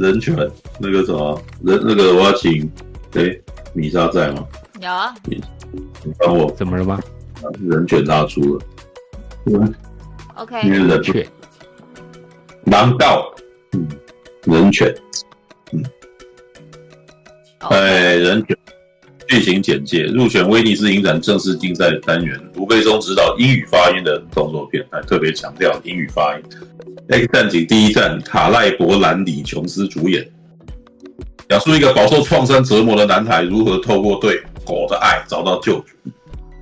[0.00, 0.34] 人权
[0.78, 2.70] 那个什么人那个我要请
[3.14, 3.42] 哎、欸、
[3.74, 4.46] 米莎在吗？
[4.80, 5.14] 有啊。
[5.24, 5.42] 你
[6.02, 6.98] 你帮我怎么了吗？
[7.68, 8.64] 人权拉出了。
[9.46, 9.74] 嗯。
[10.36, 10.62] OK。
[10.62, 11.26] 因为人权。
[12.64, 13.34] 难道
[13.72, 13.88] 嗯，
[14.44, 14.94] 人权。
[15.72, 15.84] 嗯。
[17.58, 18.56] 哎、okay.，人权。
[19.28, 26.44] 剧情简介：入选威尼斯影展正式竞赛单元，卢贝松执导英语发音的动作片，还特别强调英语发音。
[27.10, 30.24] X 战警第一站，卡赖伯兰里琼斯主演，
[31.48, 35.84] 讲述一个饱受创伤折磨的男孩如何透过对狗的爱找到救，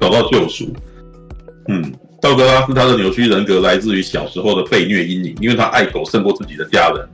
[0.00, 0.72] 找到救赎。
[1.68, 1.92] 嗯，
[2.22, 7.06] 道格拉斯他的扭曲人格来自于小时候的被虐阴影，因为他爱狗胜过自己的家人，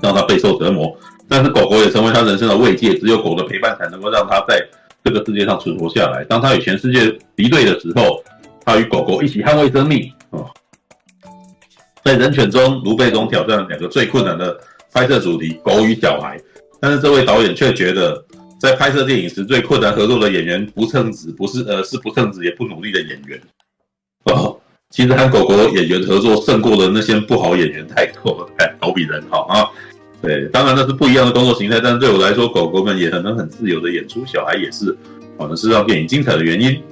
[0.00, 0.96] 让他备受折磨。
[1.28, 4.66] 但是狗狗也成为他人生的慰藉，只有狗的陪伴才能够让他在
[5.04, 6.24] 这个世界上存活下来。
[6.24, 8.24] 当他与全世界敌对的时候，
[8.64, 10.10] 他与狗狗一起捍卫生命。
[10.30, 10.48] 哦，
[12.04, 14.60] 在人犬中，卢贝松挑战了两个最困难的
[14.92, 16.38] 拍摄主题：狗与小孩。
[16.78, 18.22] 但是这位导演却觉得，
[18.60, 23.40] 在拍摄电影时最困难合作的演员不称职，不是呃是不称职也不努力的演员。
[24.24, 24.54] 哦，
[24.90, 29.66] 其实和狗狗演员合作胜过的那些不好演员太多了，哎，狗比人好啊。
[30.20, 34.94] 对，当然那是不一样的工作形态，但是对我来说，狗狗们也很能很自由的演出，小孩也是，
[35.38, 36.82] 可能是让电影精彩的原因。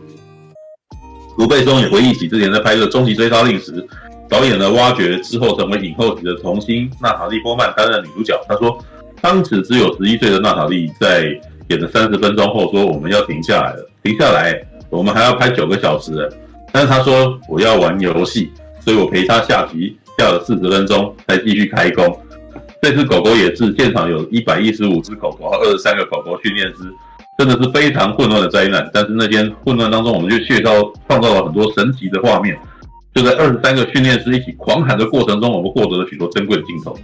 [1.39, 3.87] 卢贝松也回忆起之前在拍摄《终极追杀令》时，
[4.33, 8.34] 导演的挖掘之后成为影后级的童星娜塔莉波曼担任女主角。
[8.48, 8.78] 她说，
[9.20, 11.38] 当时只有十一岁的娜塔莉在
[11.69, 16.33] 演了三十分钟后说：“我们要停下来了，停下来，我们还要拍九个小时。”
[16.72, 22.19] 但是他说：“我要玩游戏，所以我陪他下棋，下了四十分钟才继续开工。”
[22.80, 26.77] 这只狗狗也是现场有一百一十五只狗狗和二十三个狗狗训练师，
[27.36, 28.91] 真的是非常混乱的灾难。
[28.94, 30.62] 但是那天混乱当中，我们就确实
[31.06, 32.58] 创造了很多神奇的画面。
[33.15, 36.97] 就在二十三个训练师一起狂喊的过程中，我们获得了许多珍贵的镜头。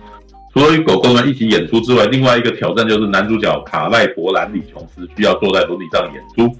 [0.53, 6.57] 除了与狗狗们一起演出之外，另外一个挑战就是男主角卡赖伯兰李琼斯需要坐在轮椅上演出，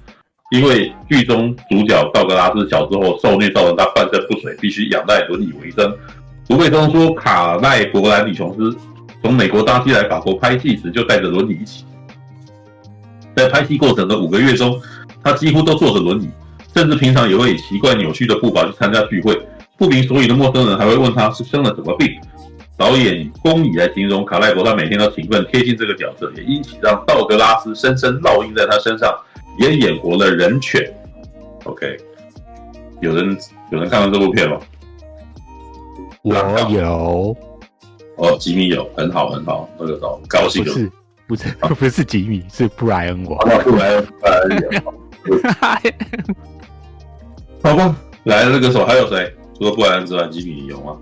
[0.51, 5.91] 因为剧中主角道格拉斯小时候受虐造成他半身不遂，必须仰赖轮椅为生。
[6.47, 8.77] 卢贝松说，卡赖伯兰李琼斯。
[9.21, 11.83] 从美国搭机来法国拍戏时，就带着轮椅一起。
[13.35, 14.79] 在拍戏过程的五个月中，
[15.21, 16.29] 他几乎都坐着轮椅，
[16.79, 19.37] 甚至平常也会以奇怪扭曲的步伐去参加聚会。
[19.77, 22.09] 不明所以的陌生人还会问他是生了什么病。
[22.77, 29.13] 导演以公蚁来形容卡赖伯，他每天都勤奋贴近这个角色，也因此让道格拉斯深深烙印在他身上，
[29.59, 30.81] 也演活了人犬。
[31.65, 31.97] OK，
[33.01, 33.37] 有人
[33.71, 34.57] 有人看到这部片吗？
[36.21, 36.33] 我
[36.69, 37.35] 有。
[38.15, 40.91] 哦，吉米有很好很好，那个高高兴不是
[41.27, 43.35] 不是、啊、不是吉米，是布莱恩我。
[43.63, 45.93] 布莱恩布莱恩
[47.61, 49.33] 好吧，来了这个时候还有谁？
[49.57, 50.97] 除了布莱恩之外，吉米有吗？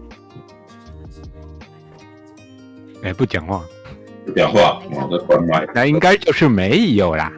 [3.03, 3.63] 哎、欸，不讲话，
[4.25, 5.67] 不讲话，我的关麦。
[5.75, 7.31] 那应该就是没有啦。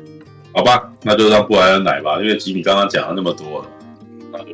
[0.53, 3.68] 好吧，那就让布莱恩来吧，因为吉米刚刚讲了那么多了。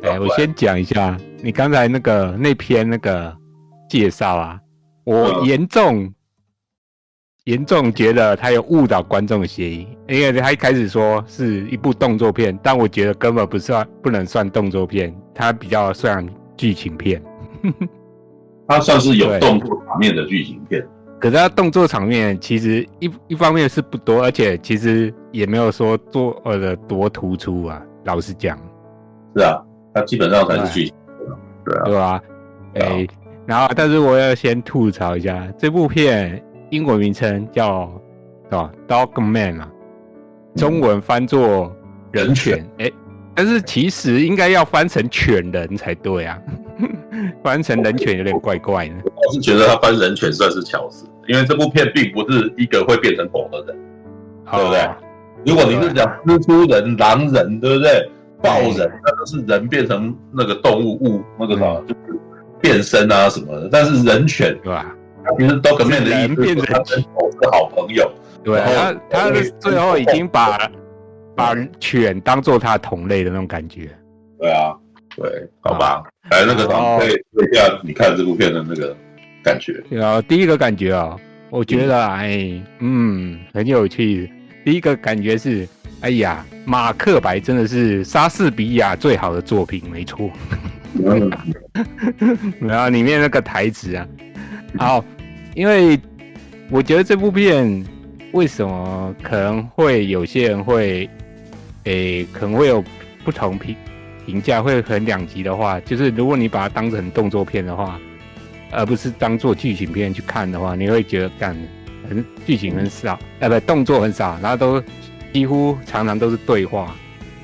[0.02, 3.34] 哎、欸，我先讲一下，你刚才那个那篇那个
[3.88, 4.60] 介绍啊。
[5.04, 6.12] 我严重
[7.44, 17.22] 严重觉得他有误导观众的嫌疑，因为他一开始说是一部动作片，但我觉得根本不算，不能算动作片，它比较算剧情片。
[18.68, 20.84] 它算是有动作场面的剧情片，
[21.20, 27.82] 可是它动作场面其实一一方面是不多，而且其实也没有说做呃的多突出啊。
[28.04, 28.58] 老实讲，
[29.36, 29.62] 是啊，
[29.94, 30.94] 它基本上才是剧情，
[31.64, 32.22] 对啊，对吧？
[32.74, 33.08] 哎、欸。
[33.46, 37.88] 然后，但是我要先吐槽一下这部片英文名称叫
[38.46, 39.68] 是吧？Dogman 嘛，
[40.56, 41.74] 中文翻作
[42.12, 42.58] 人犬。
[42.78, 42.92] 哎、嗯，
[43.34, 46.38] 但是其实应该要翻成犬人才对啊，
[47.44, 48.94] 翻成人犬有点怪怪的。
[49.04, 53.76] 我是觉得他翻人犬算是巧思，因为这部片并不是一个会变成狗的人，
[54.50, 54.80] 对不对？
[54.80, 54.96] 哦、
[55.44, 58.10] 如果你是讲蜘蛛人、狼人，对不对？
[58.42, 62.18] 豹人，那都是人变成那个动物物那个什么，就是。
[62.58, 64.92] 变身啊什么的，但是人犬对吧？
[65.38, 68.10] 其实 Dogman 的意思是他跟狗是好朋友。
[68.46, 70.70] 对，他他最后已经把
[71.36, 73.90] 把犬当做他同类的那种感觉。
[74.38, 74.72] 对啊，
[75.16, 76.04] 对，好吧。
[76.30, 78.96] 来，那个可以说一下你看这部片的那个
[79.42, 79.82] 感觉。
[79.90, 81.16] 对啊，第一个感觉啊，
[81.50, 84.30] 我觉得哎，嗯，很有趣。
[84.64, 85.66] 第一个感觉是，
[86.02, 90.30] 哎呀，马克白真的是莎士比亚最好的作品，没错。
[92.60, 94.06] 然后里面那个台词啊，
[94.78, 95.04] 好，
[95.54, 95.98] 因为
[96.70, 97.84] 我觉得这部片
[98.32, 101.08] 为什么可能会有些人会，
[101.84, 102.84] 诶、欸，可能会有
[103.24, 103.74] 不同评
[104.26, 107.98] 评价，会很两极的话，就是如果你把它当成动作片的话，
[108.70, 111.56] 而不是当做剧情片去看的话，你会觉得干
[112.08, 114.82] 很剧情很少，呃，不，动作很少，然后都
[115.32, 116.94] 几乎常常都是对话，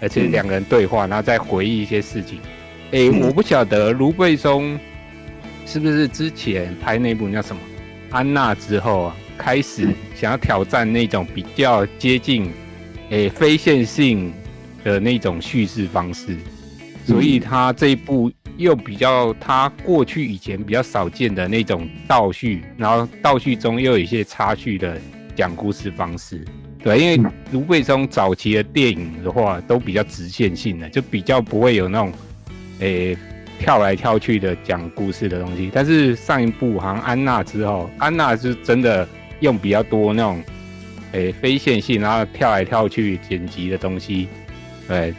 [0.01, 2.39] 而且两个人对话，然后再回忆一些事情。
[2.91, 4.79] 诶、欸，我不晓得卢贝松
[5.65, 7.63] 是不是之前拍那部叫什么
[8.15, 12.51] 《安娜》之后啊，开始想要挑战那种比较接近
[13.11, 14.33] 诶、非线性
[14.85, 16.37] 的那种叙事方式，
[17.07, 18.31] 所以他这一部。
[18.59, 25.01] 又比较他过去以前比较少见的那种倒叙，然后倒叙中又有一些插叙的
[25.35, 26.45] 讲故事方式，
[26.85, 32.13] 对，因为卢贝松早期的电影的话都比较直线性的，就比较不会有那种
[32.81, 33.17] 诶、
[33.59, 35.71] 跳来跳去的讲故事的东西。
[35.73, 39.09] 但是上一部好像安娜之后，安娜是真的
[39.43, 40.43] 用比较多那种
[41.13, 44.29] 诶、欸、非线性，然后跳来跳去剪辑的东西，
[44.89, 45.13] 对。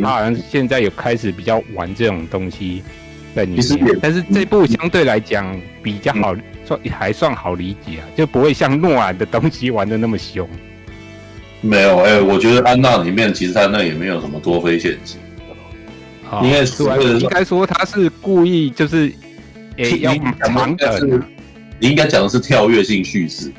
[0.00, 2.80] 他好像现在有开始比较玩这种东西
[3.34, 6.34] 在里面，但是这部相对来讲比较好，
[6.64, 10.48] 算还算好理解啊，就不会像诺兰的东西玩的那么凶。
[11.60, 15.18] 没有，哎、欸，我觉得安娜里面其实他那也没有什么多非线性，
[16.44, 19.12] 应该说应该说他是故意就是，
[19.76, 21.22] 哎、欸，要长梗，
[21.80, 23.52] 你应该讲的是跳跃性叙事。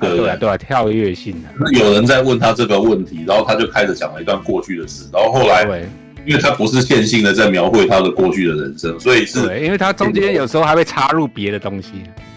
[0.00, 1.48] 对对对，跳跃性的。
[1.58, 5.64] 那有人在问他这个问题，然后他就开始讲了一段过去的事，然后后来，
[6.26, 11.90] 因为他不是线性的在描绘他的过去的人生，所以是，对，因为他中间有时候还会插入别的东西。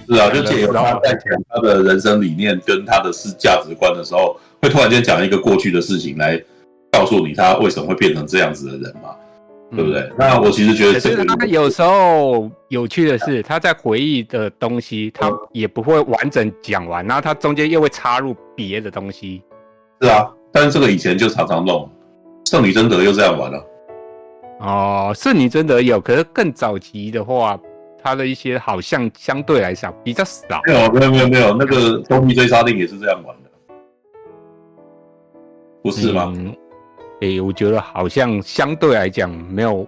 [0.09, 6.41] 是啊，就借由他在讲他的人生理念跟他的是价值观的时候，会突然间讲一个过去的事情来
[6.91, 9.06] 告诉你他为什么会变成这样子的人嘛。
[9.75, 10.01] 对不对？
[10.01, 19.43] 嗯、那我其实觉得，其实他有时候有趣的是，他在回忆的东西，他也不会完整讲完，然后他中间又会插入别的东西。
[20.01, 21.89] 是啊，但是这个以前就常常弄，
[22.45, 23.65] 圣女贞德又这样玩了。
[24.59, 27.59] 哦，圣女贞德有，可是更早期的话，
[28.03, 30.61] 他的一些好像相对来讲比较少。
[30.65, 33.49] 没有，没有，没有，没有，那个终极追杀令也是这样玩的，
[35.83, 36.31] 不是吗？
[36.35, 36.55] 嗯
[37.21, 39.87] 诶、欸，我觉得好像相对来讲没有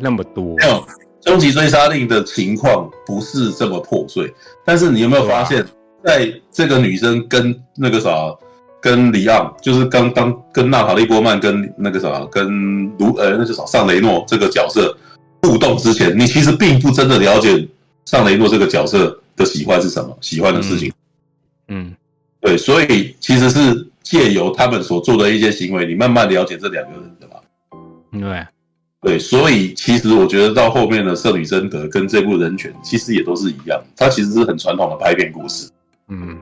[0.00, 0.56] 那么多。
[0.58, 0.84] 没有，
[1.20, 4.32] 终极追杀令的情况不是这么破碎。
[4.64, 5.66] 但是你有没有发现，
[6.04, 8.10] 在这个女生跟那个啥，
[8.80, 14.96] 跟里昂，就是刚刚跟娜塔莉波曼跟那个啥，跟卢呃那个啥尚雷诺这个角色
[15.42, 17.68] 互动之前，你其实并不真的了解
[18.04, 20.92] 尚雷诺这个角色的喜欢是什么，喜欢的事情。
[21.68, 21.96] 嗯，嗯
[22.40, 23.88] 对，所以其实是。
[24.02, 27.34] 借由他们所做的一些行为，你慢慢了解这两个人的嘛。
[28.12, 28.46] 对，
[29.12, 35.70] 对，所以其实我觉得到后面的《圣女贞德》跟这部《人权》其实也都是一样，它其实是很传统的拍片故事。
[36.08, 36.38] 嗯，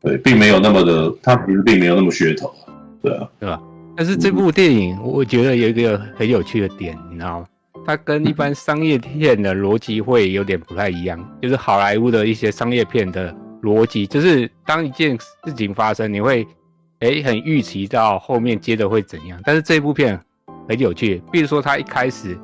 [0.00, 2.52] 对，并没有那么的，它其实并没有那么噱头。
[3.00, 3.60] 对啊，对吧？
[3.96, 7.46] 但是这部电影，我觉得有一个很有趣的点，你知道吗？
[7.86, 15.16] 它跟一般商业片的逻辑会有点不太一样，就是好莱坞的一些商业片的逻辑，就是当一件
[15.46, 16.46] 事情发生，你会。
[17.04, 20.18] 哎、欸，很预期到后面接着会怎样，但是这部片
[20.66, 21.22] 很有趣。
[21.30, 22.34] 比如说，他一开始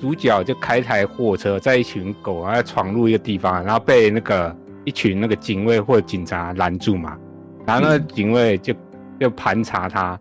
[0.00, 7.18] 主角就开台货车，在一群狗然后闯入一个地方，然后被那个一群那个警卫或者警察拦住嘛，
[7.66, 8.72] 然后那个警卫就
[9.18, 10.16] 就盘查他，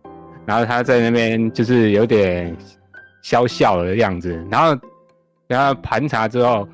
[0.47, 2.57] 然后他在那边就是有点
[3.21, 4.81] 笑笑的样子，然后
[5.47, 6.67] 然后盘查之后。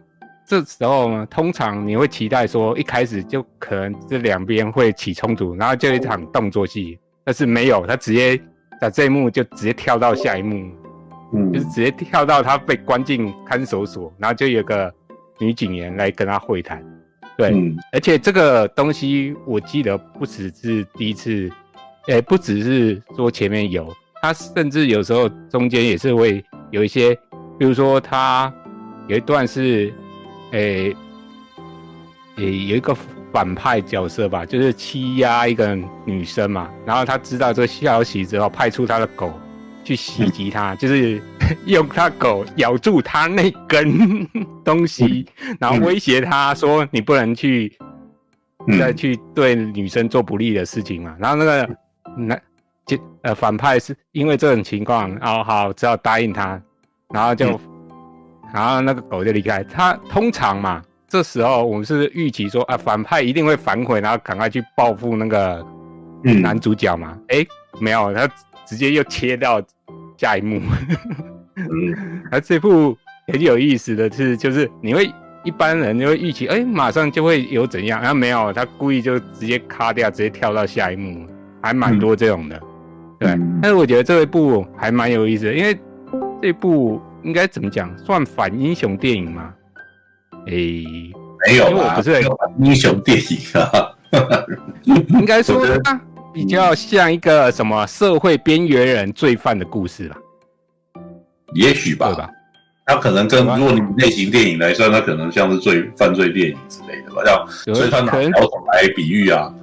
[0.46, 8.38] 这时候呢，通常你会期待说，一开始就可能这两边会起冲突，然后就一场动作戏，但是没有，他直接
[8.82, 10.70] 在这一幕就直接跳到下一幕，
[11.34, 14.94] 嗯，就是直接跳到他被关进看守所，然后就有个
[15.40, 16.84] 女警员来跟他会谈，
[17.38, 21.50] 对，嗯、而且这个东西我记得不只是第一次，
[22.08, 23.88] 诶，不只是说前面有，
[24.22, 27.16] 他甚至有时候中间也是会有一些，
[27.58, 28.54] 比如说他
[29.08, 29.94] 有一段是。
[30.52, 30.96] 诶、欸，
[32.38, 32.96] 诶、欸，有一个
[33.32, 36.70] 反派角色吧，就是欺压一个女生嘛。
[36.86, 39.34] 然后他知道这个消息之后，派出他的狗
[39.84, 41.22] 去袭击他，就是
[41.66, 44.28] 用他狗咬住他那根
[44.64, 45.26] 东西，
[45.60, 47.78] 然后威胁他说：“你不能去
[48.78, 51.70] 再去对女生做不利的事情嘛。”然后那个
[52.18, 52.40] 那
[52.86, 56.62] 就呃反派是因为这种情况，然后好只好答应他，
[57.14, 57.60] 然后就。
[58.54, 59.64] 然后那个狗就离开。
[59.64, 65.66] 他通常嘛，这时候我们是预期说啊，反派一定会反悔，然后赶快去报复那个
[66.24, 67.18] 男主角嘛。
[67.30, 67.48] 哎、嗯，
[67.80, 68.28] 没有，他
[68.66, 69.62] 直接又切到
[70.18, 70.62] 下一幕。
[71.56, 75.10] 嗯，而这部很有意思的是，就是你会
[75.44, 81.26] 一般人就会预期，哎，马上就会有怎样，然后没有，他故意就直接卡掉，直接跳到下一幕，
[81.62, 82.56] 还蛮多这种的。
[82.58, 85.78] 嗯、对，但是我觉得这一部还蛮有意思的，因为
[86.42, 87.02] 这部。
[87.24, 87.96] 应该怎么讲？
[87.98, 89.54] 算反英雄电影吗？
[90.48, 91.12] 诶、欸，
[91.48, 92.22] 没有，因为我不是
[92.60, 93.92] 英雄电影啊。
[95.10, 96.02] 应该说它
[96.34, 100.18] 比较像一个什么社会边缘人罪犯的故事吧？
[101.54, 102.14] 也许吧。
[102.14, 102.30] 吧
[102.86, 107.24] 它可能跟如果你类型电影来说，它可能像是罪犯罪电影之类的吧，
[107.66, 109.54] 像所以它拿小丑来比喻啊。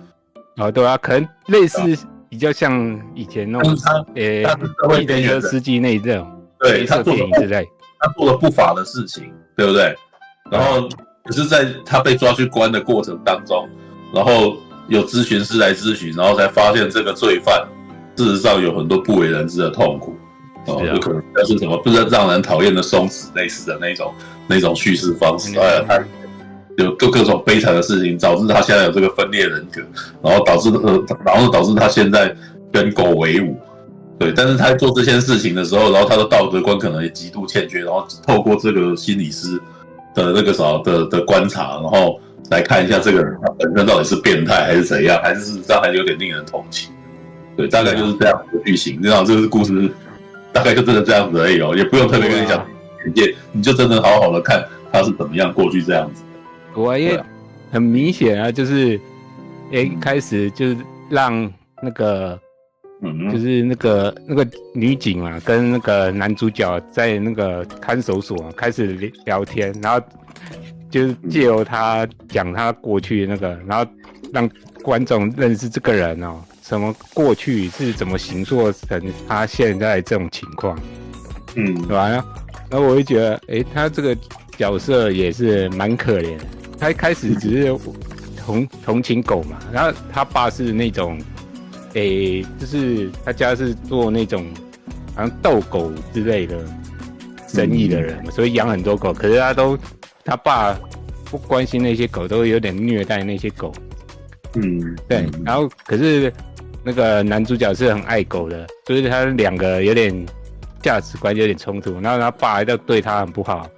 [0.56, 1.80] 哦，对啊，可能类似
[2.28, 3.76] 比较像以前那种
[4.14, 4.44] 呃，
[4.98, 6.26] 计程车司机那一种，
[6.60, 9.94] 对他做的之类，他做了不法的事情，对不对？
[10.50, 10.88] 然后
[11.24, 13.68] 可是在他被抓去关的过程当中，
[14.14, 14.56] 然后
[14.88, 17.66] 有咨询师来咨询，然后才发现这个罪犯
[18.16, 20.16] 事实上有很多不为人知的痛苦，
[20.66, 24.14] 哦，有可能那是什么不是让人讨厌的松弛类似的那种
[24.46, 26.02] 那种叙事方式，哎呀，他
[26.78, 29.82] 有各各种悲惨的事情，导致他现在有这个分裂人格，
[30.22, 32.34] 然后导致呃，然后导致他现在
[32.72, 33.56] 跟狗为伍，
[34.18, 39.56] 对，但是他做这些事情的时候，然后他的道德观可能也极度欠缺，然后透过这个心理师
[40.12, 42.20] 的那个啥的的观察，然后
[42.50, 46.90] 来看一下这个人他本身到底是变态还是怎样，还是事实上还有点令人同情。
[47.56, 48.98] 对，大概就是这样的剧情。
[48.98, 49.88] 你知道，这个故事
[50.52, 52.66] 大概就真的这样子而已哦，也不用特别跟你讲
[53.04, 56.24] 简介，你就真的好好的看他是怎么样过去这样子。
[56.74, 57.22] 我也
[57.70, 59.00] 很明显啊，就是
[59.72, 60.76] 哎，开始就是
[61.08, 61.48] 让
[61.80, 62.36] 那个。
[63.00, 70.04] 嗯，就是那个那个女警啊，跟那个男主角在那个看守所开始聊天，然后
[70.90, 73.88] 就是借由他讲他过去那个，然后
[74.32, 74.50] 让
[74.82, 80.76] 观众认识这个人哦，什么过去是怎么形塑成他现在这种情况，
[81.54, 82.08] 嗯，对吧？
[82.68, 84.16] 然后我会觉得，哎，他这个
[84.56, 86.36] 角色也是蛮可怜，
[86.80, 87.78] 他一开始只是
[88.36, 91.16] 同同情狗嘛，然后他爸是那种。
[91.94, 94.44] 诶、欸，就是他家是做那种
[95.14, 96.62] 好像斗狗之类的
[97.46, 99.12] 生意的人，嗯、所以养很多狗。
[99.12, 99.76] 可是他都
[100.24, 100.78] 他爸
[101.24, 103.72] 不关心那些狗，都有点虐待那些狗。
[104.54, 105.26] 嗯，对。
[105.44, 106.32] 然后可是
[106.84, 110.26] 那个男主角是很爱狗的，所以他两个有点
[110.82, 111.98] 价值观有点冲突。
[112.00, 113.68] 然后他爸又对他很不好，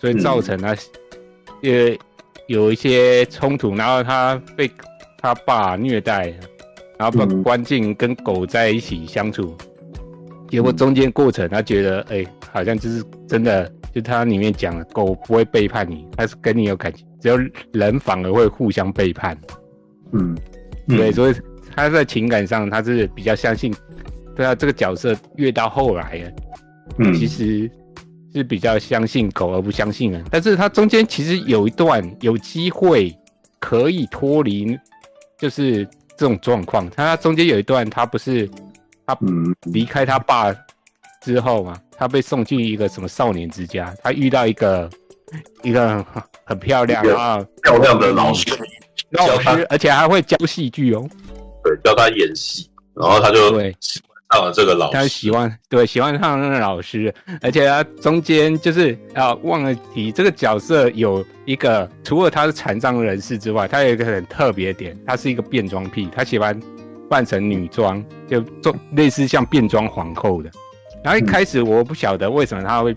[0.00, 0.74] 所以造成他
[1.60, 1.98] 也
[2.46, 3.74] 有一些冲突。
[3.74, 4.70] 然后他被
[5.18, 6.34] 他爸虐待。
[7.00, 9.56] 然后把关进跟狗在一起相处，
[10.50, 17.38] 结果中间过程他觉得，哎、欸，好像就是真的，就他里面讲了，狗不会背叛你，它是跟你有感情，只有
[17.72, 19.34] 人反而会互相背叛。
[20.12, 20.36] 嗯，
[20.88, 21.34] 对，所以
[21.74, 23.74] 他在情感上他是比较相信，
[24.36, 26.30] 对啊，这个角色越到后来，
[26.98, 27.70] 嗯，其实
[28.34, 33.10] 是比较相信狗而不相信人，但是他中间其实有一段有机会
[33.58, 34.78] 可以脱离，
[35.38, 35.88] 就是。
[36.20, 38.46] 这种状况，他中间有一段，他不是
[39.06, 39.16] 他
[39.72, 40.54] 离开他爸
[41.22, 44.90] 之后嘛，他被送进一个什么少年之家，他遇到一个
[45.62, 48.50] 一个很，很漂亮啊漂亮的老师，
[49.12, 51.08] 老师，而且还会教戏剧哦，
[51.64, 53.74] 对，教他演戏，然后他就对。
[54.32, 66.58] 上了这个老师，他喜欢对喜欢上那个老师，而且他中间就是啊忘了提这个角色有一个，除了他是残障人士之外，他有一个很特别点，他是一个变装癖，他喜欢
[67.08, 70.50] 扮成女装，就做类似像变装皇后的。
[71.02, 72.94] 然后一开始我不晓得为什么他会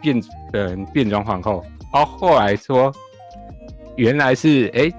[0.00, 0.22] 变
[0.52, 2.92] 成变装皇后，然后后来说
[3.96, 4.82] 原来是哎。
[4.82, 4.94] 欸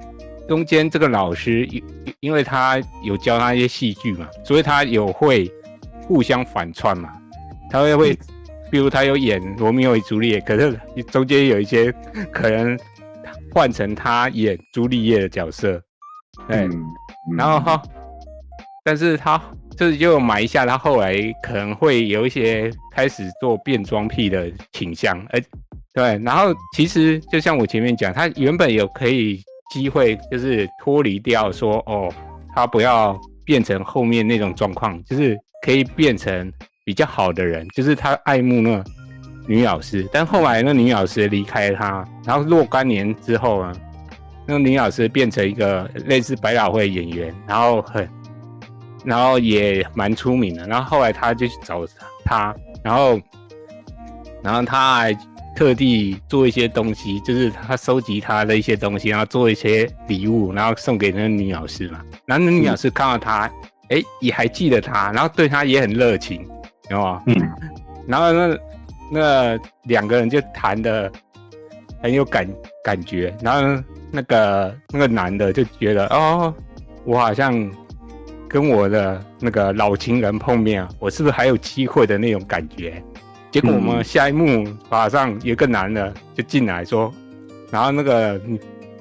[0.48, 1.82] 中间这个老师，因
[2.20, 5.50] 因为他有教他一些戏剧嘛，所以他有会
[6.08, 7.10] 互相反串嘛。
[7.70, 8.18] 他会会，
[8.70, 10.80] 比如他有演罗密欧与朱丽叶，可是
[11.12, 11.92] 中间有一些
[12.32, 12.78] 可能
[13.54, 15.82] 换成他演朱丽叶的角色，
[16.48, 16.58] 对。
[16.58, 17.82] 嗯嗯、然后哈，
[18.84, 19.42] 但是他
[19.78, 25.42] 就是就埋下他后来可能会有一些开始做变装癖的倾向，哎，
[25.94, 26.20] 对。
[26.24, 29.42] 然后其实就像我前面讲，他原本有可以。
[29.74, 32.14] 机会就是脱离掉说哦，
[32.54, 36.52] 他不要变成后面那种状况，就是可以变成
[36.84, 38.84] 比较好的人，就是他爱慕那
[39.48, 43.74] 女老师，但后来那女老师离开他，然后若干年之后啊，
[44.48, 48.08] 那女老师变成一个类似百老汇演员，然后很，
[49.06, 51.86] 然后也蛮出名的，然后后来他就去找
[52.26, 53.20] 他，然后，
[54.44, 55.18] 然后他还。
[55.54, 62.02] 特地做一些东西，就是他收集他的一些东西，然后做一些礼物，然后送给那女老师嘛。
[62.26, 63.52] 然后那女老师看到他，
[63.92, 66.44] 欸，也还记得他，然后对他也很热情，
[66.88, 67.24] 知道吗？
[67.28, 67.36] 嗯。
[68.08, 68.58] 然后那
[69.12, 71.12] 那两个人就谈的
[72.02, 72.48] 很有感
[72.84, 76.54] 感觉，然后那个那个男的就觉得，哦，
[77.06, 77.72] 我好像
[78.50, 83.02] 跟我的那个老情人碰面，我是不是还有机会的那种感觉？
[83.52, 87.14] 结果我们下一幕马上有个男的就进来说，
[87.70, 88.40] 然后那个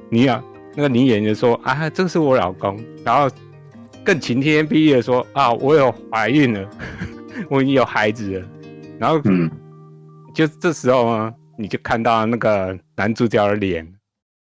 [0.08, 0.42] 女啊，
[0.74, 3.30] 那个女演员说啊，这是我老公，然后
[4.10, 6.68] 更晴天霹雳的说啊，我有怀孕了，
[7.48, 8.48] 我已经有孩子了，
[8.98, 9.48] 然后嗯，
[10.34, 13.86] 就这时候呢，你就看到那个男主角的脸，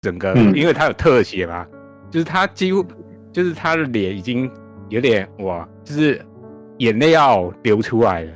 [0.03, 1.65] 整个，嗯、因为他有特写嘛，
[2.11, 2.85] 就是他几乎
[3.33, 4.47] 就是他的脸已经
[4.89, 6.23] 有点哇，就是
[6.77, 8.31] 眼泪要流出来了。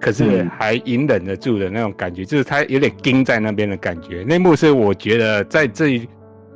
[0.00, 4.24] 可是还隐忍得住的那种感觉，嗯、就是他有点盯在那边的感觉。
[4.26, 6.08] 那幕是我觉得在这一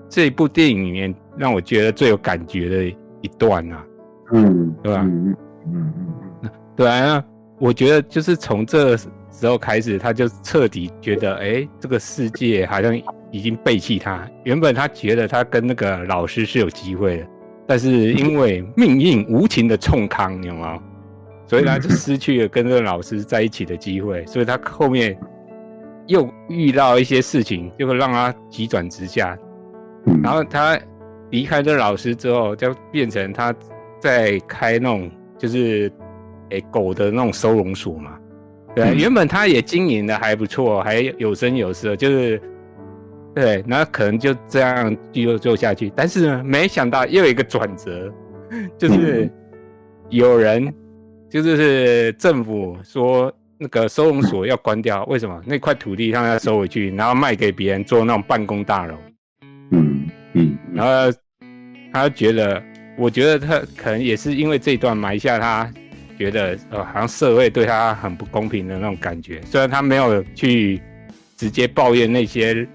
[0.08, 2.84] 这一部电影里面让我觉得最有感觉的
[3.22, 3.85] 一段呐、啊，
[4.32, 5.00] 嗯，对吧？
[5.02, 5.92] 嗯嗯
[6.42, 7.24] 嗯，对啊，
[7.58, 12.96] 我觉得就是从这时候开始，他就彻底觉得，哎、欸，这个世界好像
[13.30, 14.28] 已经背弃他。
[14.44, 17.26] 原本他觉得他跟那个老师是有机会的，
[17.66, 20.82] 但是因为命运无情的冲康，你有没有？
[21.48, 25.16] 所以他就失去了跟这个老师在一起的机会，所以他后面
[26.08, 29.38] 又遇到一些事情，就会让他急转直下。
[30.22, 30.76] 然后他
[31.30, 33.54] 离开这老师之后，就变成他
[34.06, 35.90] 在开那种就是
[36.50, 38.16] 诶、欸、狗的那种收容所嘛。
[38.74, 42.40] 对，原本他也经营的还不错，还有声有色，就是
[43.34, 45.92] 对，那可能就这样继续做下去。
[45.96, 48.12] 但是呢，没想到又有一个转折，
[48.78, 49.30] 就是
[50.10, 50.72] 有人。
[51.28, 55.42] 就是是政府说那个收容所要关掉，为什么？
[55.44, 58.94] 那块土地他要收回去，然后卖给别人做那种办公大楼。
[59.72, 61.18] 嗯嗯，然后
[61.92, 62.62] 他觉得，
[62.96, 65.72] 我觉得他可能也是因为这一段埋下他
[66.18, 69.40] 觉得呃好像社会对他很不公平的那种感觉。
[69.44, 70.80] 虽然他没有去
[71.36, 72.66] 直接抱怨那些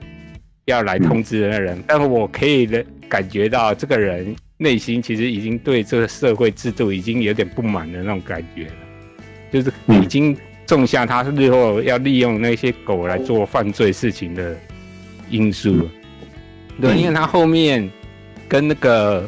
[0.65, 2.67] 要来通知的人，但是我可以
[3.09, 4.35] 感觉到这个人。
[4.61, 8.73] 内心其实已经对这个社会制度已经有点不满的那种感觉了，
[9.51, 10.37] 就是已经
[10.67, 14.55] 种下他日后要利用那些狗来做犯罪事情的
[15.31, 15.89] 因素了。
[16.79, 17.89] 对，因为他后面
[18.47, 19.27] 跟那个，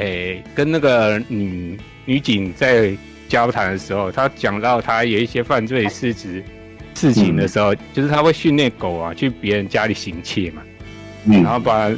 [0.00, 2.96] 诶，跟那个女女警在
[3.28, 6.42] 交谈的时候，他讲到他有一些犯罪事实
[6.94, 10.62] 事情的时候，就是他会训练狗啊去别人家里行窃嘛，
[11.26, 11.88] 然后把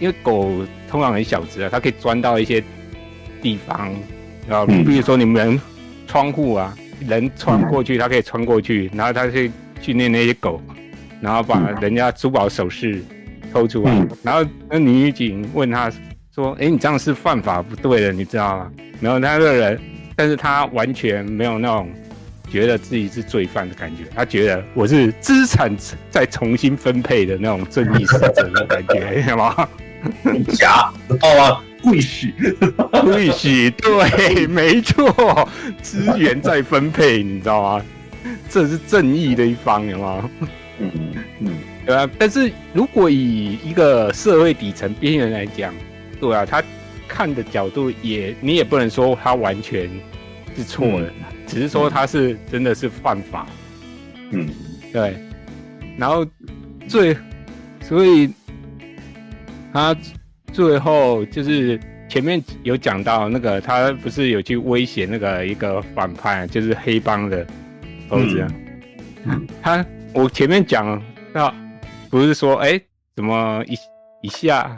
[0.00, 0.66] 因为狗。
[0.92, 2.62] 通常很小只啊，它可以钻到一些
[3.40, 3.90] 地方，
[4.46, 5.58] 然后比如说你们
[6.06, 6.76] 窗户啊，
[7.08, 10.60] 人穿过去，它可以穿过去，然后它去训练那些狗，
[11.22, 13.02] 然后把人家珠宝首饰
[13.50, 15.90] 偷出来，然后那女警问他
[16.34, 19.80] 说：“哎，你这样是犯法不对的，你知道吗？”然后他这个人，
[20.16, 21.90] 但是他完全没有那种
[22.50, 25.70] 觉得自己是罪犯的感觉，他觉得我是资产
[26.10, 29.68] 再重新分配的那种正义使者的感觉，知道吗？
[30.54, 31.60] 假，知道吗？
[31.82, 32.32] 贵许，
[33.02, 35.48] 贵许，对，没错，
[35.82, 37.84] 资源再分配，你知道吗？
[38.48, 40.30] 这是正义的一方，有吗？
[40.78, 40.90] 嗯
[41.40, 41.50] 嗯，
[41.84, 42.08] 对吧。
[42.18, 45.74] 但是如果以一个社会底层边缘来讲，
[46.22, 46.62] 对啊，他
[47.06, 49.90] 看的角度也，你也不能说他完全
[50.56, 53.46] 是错的，嗯、只是说他是真的是犯法。
[54.30, 54.48] 嗯，
[54.90, 55.16] 对。
[55.98, 56.24] 然后
[56.88, 57.14] 最，
[57.82, 58.32] 所以。
[59.74, 59.96] 他
[60.52, 67.46] 最后就是前面有讲到那个，他不是有去威胁那个一个反派，就是黑帮的
[68.06, 68.46] 猴子。
[69.24, 69.82] 嗯，他
[70.12, 71.54] 我前面讲到，
[72.10, 72.82] 不是说哎、欸，
[73.16, 73.74] 怎么一
[74.20, 74.76] 一下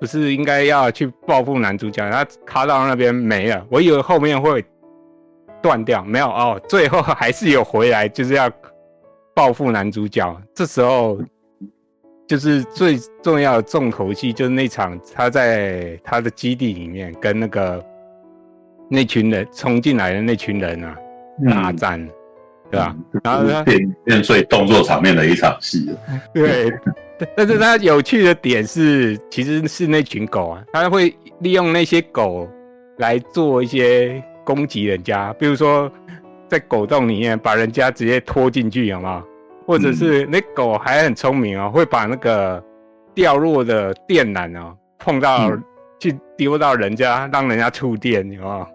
[0.00, 4.64] 不是应该要去报复男主角，他卡到那边没了，我以为后面会
[5.62, 8.50] 断掉，没有哦，最后还是有回来，就是要
[9.34, 10.40] 报复男主角。
[10.54, 11.18] 这时候。
[12.28, 17.80] 就是最重要的重头戏，就是那场他在他的基地里面跟那个
[18.90, 20.96] 那群人冲进来的那群人啊
[21.48, 22.10] 大战，嗯、
[22.68, 22.96] 对吧？
[23.12, 26.00] 嗯、然后呢，变变最动作场面的一场戏了。
[26.34, 26.72] 对，
[27.36, 32.48] 但是它有趣的点是，其实是那群狗啊，它会利用那些狗
[32.98, 35.90] 来做一些攻击人家，比如说
[36.48, 39.22] 在狗洞里面把人家直接拖进去，有没有？
[39.66, 42.62] 或者是那狗还很聪明哦，会把那个
[43.14, 45.50] 掉落的电缆哦碰到
[45.98, 48.66] 去丢到人家，让人家触电，有没有？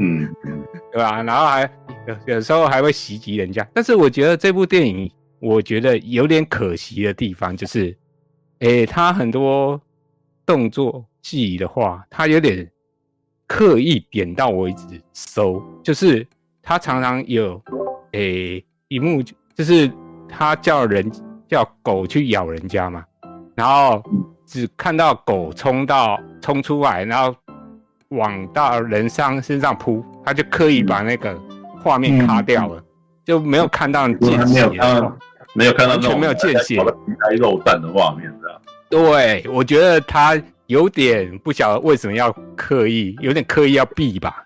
[0.00, 0.28] 嗯，
[0.92, 1.22] 对吧？
[1.22, 1.62] 然后还
[2.06, 3.64] 有有时候还会袭击人家。
[3.72, 5.08] 但是我觉得这部电影，
[5.42, 7.94] 我觉得有点可惜的地方就是，
[8.60, 9.78] 诶，他很多
[10.46, 12.70] 动作戏的话，他有点
[13.46, 16.24] 刻意点到为止收，就是
[16.62, 17.60] 他常常有
[18.12, 19.22] 诶一幕
[19.54, 19.90] 就是。
[20.34, 21.12] 他叫人
[21.46, 23.04] 叫狗去咬人家嘛，
[23.54, 24.02] 然后
[24.46, 27.36] 只看到狗冲到冲出来，然后
[28.08, 31.38] 往到人上身上扑，他就刻意把那个
[31.82, 32.84] 画面卡掉了，嗯、
[33.26, 35.18] 就没有看到见血，没有看到
[35.54, 38.60] 没有看到完全没有见血的皮开肉绽的画面，这样？
[38.88, 44.44] 对，我觉得他有点不晓得为什么要刻意，有点刻意要避吧。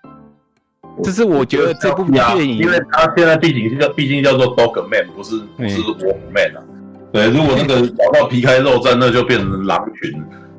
[1.03, 6.63] 这是我觉得这部电影，因为他现在毕竟叫毕竟叫做 Dog Man，不是不是 Wolf Man 啊。
[7.13, 10.11] 对，如果那个找到皮开肉绽，那就变成狼群，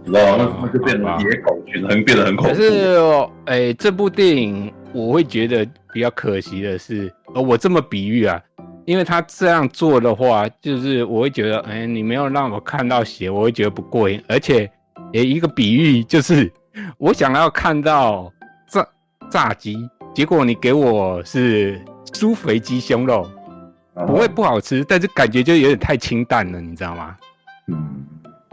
[0.04, 2.54] 你知道那就变成野狗群，很变得很恐怖。
[2.54, 2.98] 可是，
[3.46, 8.40] 哎，这部电影我会觉得比较可惜的是，呃，我这么比喻啊，
[8.88, 14.18] 因为他这样做的话，就是我会觉得，哎，你没有让我看到血，我会觉得不过瘾。
[14.26, 14.64] 而且，
[15.12, 16.50] 哎，一个比喻就是，
[16.96, 18.32] 我想要看到
[18.66, 18.88] 炸
[19.28, 19.76] 炸鸡。
[20.14, 21.78] 结果你给我是
[22.14, 23.30] 酥肥鸡胸肉，
[24.06, 27.14] 不会不好吃，但是感觉就有点太清淡了，你知道吗？
[27.66, 28.06] 嗯，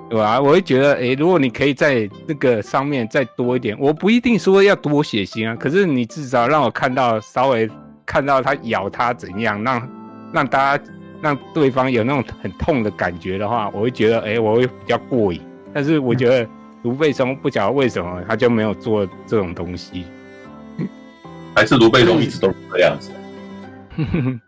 [0.09, 0.41] 对吧？
[0.41, 7.71] 我会觉得，诶，如果你可以在这个上面再多一点，我不一定说要多血腥啊，可是你至少让我看到稍微
[8.05, 9.89] 看到他咬它怎样，让
[10.35, 10.83] 让大家
[11.21, 15.41] 让对方有那种很痛的感觉的话，我会觉得，诶，我会比较过瘾。
[15.73, 16.45] 但是我觉得
[16.83, 20.03] 卢贝松不晓得为什么他就没有做这种东西。
[21.55, 23.11] 还是卢贝松一直都是这样子。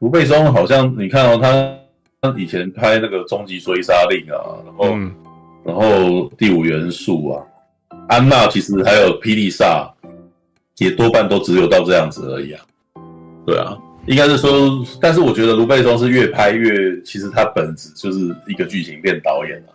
[0.00, 5.14] 卢贝松好像你看、哦、他以前拍那个《终极追杀令》啊，然后、嗯、
[5.64, 5.82] 然后
[6.38, 7.44] 《第五元素》啊，
[8.08, 9.92] 安娜其实还有霹雳萨，
[10.78, 12.64] 也多半都只有到这样子而已啊。
[13.46, 19.70] 对啊，应该是说，但是我觉得卢贝松是越拍越，其实他本质就是一个剧情片导演啊。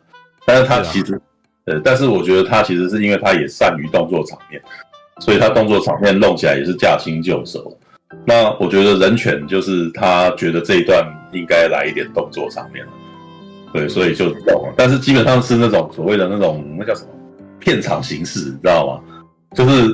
[0.45, 1.19] 但是他其实，
[1.65, 4.61] 呃、啊，但是我觉得他其实是因为他也善于动作场面。
[5.21, 7.77] 所以他动作场面弄起来也是驾轻就熟。
[8.25, 12.91] 那我觉得人权就是他觉得这一段应该来一点动作场面了，
[13.73, 14.73] 对，所以就动了。
[14.77, 17.09] 但是基本上是那种所谓的那种那叫什么
[17.59, 19.23] 片场形式，你知道吗？
[19.53, 19.93] 就是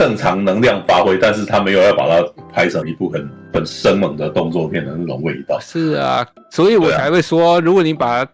[0.00, 5.60] 正常能量发挥，但是他没有要把它拍成一部很很生猛的动作片的那种味道。
[5.60, 8.32] 是啊，所以我才会说，啊、如果你把它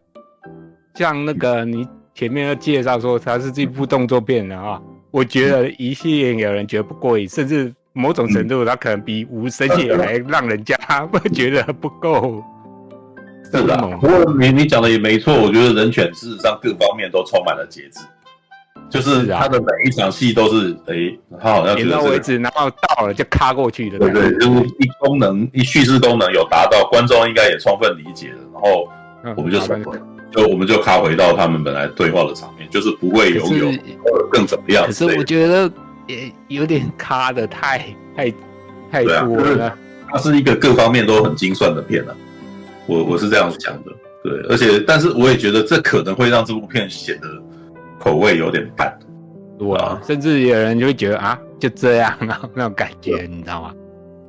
[0.94, 4.80] 像那个你前面的介绍说它是这部动作片的话。
[5.10, 10.76] 我觉得一系列有人觉得不过瘾，甚至某种程度，它可能比无声也还让人家
[11.10, 12.44] 会觉得不够。
[13.44, 18.00] 是的，不过你你讲的也没错，我觉得人犬事实上各方面都充满了节制，
[18.88, 23.98] 就是他的每一场戏都是，哎、欸，他好像点到为止，然后到了就卡过去的。
[23.98, 28.88] 对对，就是一功能一叙事功能有达到，观众应该也充分理解了，然后
[29.36, 29.96] 我们就什么。
[30.32, 33.70] 就我们就卡回到他们本来对话的场面，就是不会有有
[34.30, 34.84] 更怎么样。
[34.84, 35.70] 可是我觉得
[36.06, 37.78] 也有点卡的太
[38.14, 38.30] 太
[38.90, 39.72] 太多了。
[40.08, 42.14] 它是一个各方面都很精算的片了，
[42.86, 43.92] 我我是这样想的。
[44.22, 47.28] 对，而且但是我也觉得这可能会让这部片显得
[48.06, 48.96] 口味有点淡。
[49.58, 53.74] 对啊，甚至有人就会觉得啊，就这样啊那种感觉，你知道吗？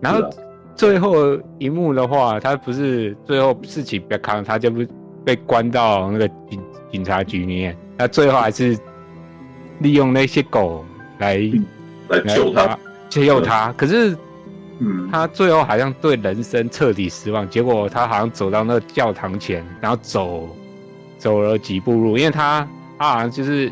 [0.01, 0.27] 然后
[0.75, 4.83] 最后一幕的话，他不是最后事情别看，他就不。
[5.25, 8.79] 被关到那个警警察局里面，他最后还是
[9.79, 10.85] 利用那些狗
[11.17, 11.65] 来、嗯、
[12.07, 13.73] 来救他，救他。
[13.73, 14.17] 可是，
[14.79, 17.45] 嗯，他最后好像对人生彻底失望。
[17.49, 20.47] 结果他好像走到那个教堂前，然后走
[21.17, 22.65] 走了几步路，因为他
[22.97, 23.71] 他好像就是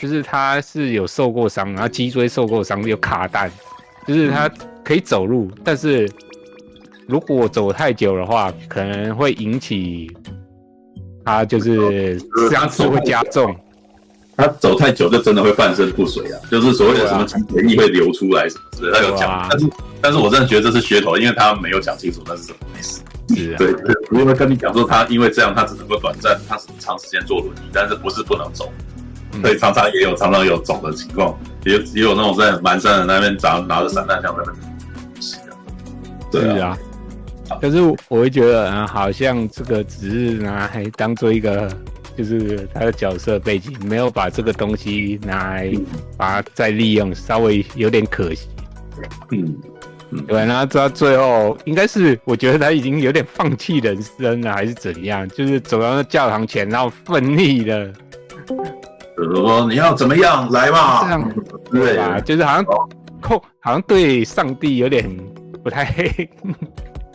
[0.00, 3.50] 就是他是有受过伤，然后脊椎受过伤，有卡弹，
[4.06, 4.50] 就是他
[4.84, 6.08] 可以走路，但是
[7.06, 10.10] 如果走太久的话，可能会引起。
[11.24, 12.18] 他就是
[12.50, 13.54] 伤势会加重，
[14.36, 16.40] 他走太久就真的会半身不遂啊！
[16.50, 19.66] 就是所谓的什么精血液会流出来什么之类，他有讲，但是
[20.00, 23.04] 但是我真的觉得这是噱头，因为他没有讲清楚那是什么意思。
[23.34, 28.72] 是啊，对对，我会跟你讲说，他因为这样，他只能够短暂，他是长时间坐轮椅，但是不是不能走，
[29.40, 35.54] 所以常常也有常常有走的情况，也也有那种在满山的那边拿拿着散弹枪在那边是的，
[36.30, 36.76] 对啊。
[37.60, 41.68] 可是我会觉得，嗯，好像这个只是拿来当做一个，
[42.16, 45.70] 就是他的角色背景，没有把这个东西拿来
[46.16, 48.48] 把它再利用，稍微有点可惜。
[49.32, 49.54] 嗯，
[50.26, 55.26] 对，然后到最后，应该是我觉得他已经有点放弃人生了，还是怎样？
[55.30, 57.92] 就是走到那教堂前，然后奋力的，
[59.16, 61.04] 就是说你要怎么样来嘛？
[61.04, 61.34] 这样
[61.70, 62.20] 对吧？
[62.20, 62.64] 就是好像
[63.20, 65.08] 控，好像对上帝有点
[65.62, 65.92] 不太。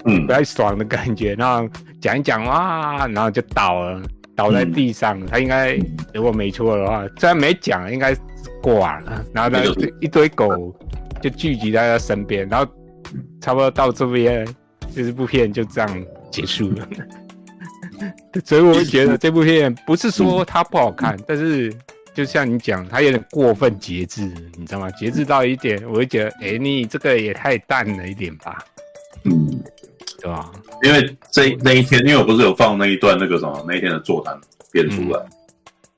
[0.06, 1.68] 嗯， 不太爽的感觉，然后
[2.02, 4.02] 讲一讲哇，然后就倒了，
[4.36, 5.20] 倒在地上。
[5.20, 5.78] 嗯、他应该
[6.14, 8.22] 如果没错的话，虽然没讲，应该是
[8.64, 9.24] 挂了。
[9.34, 9.60] 然后他，
[10.00, 10.74] 一堆狗
[11.22, 12.66] 就聚集在他身边，然后
[13.42, 14.48] 差不多到这边，
[14.96, 16.88] 这部片就这样结束了。
[18.46, 21.74] 所以我会觉得这部片不是说它不好看，但是
[22.14, 24.22] 就像你讲，它有点过分节制，
[24.58, 24.92] 你知道吗？
[24.92, 28.58] 节制到一点，我会觉得，哎，你这个也太淡了一点吧。
[29.24, 29.64] 嗯。
[30.20, 30.52] 对吧？
[30.82, 34.36] 因为这那一天，因为我不是有放那一段那个什么那一天的座谈
[34.72, 35.24] 编出来。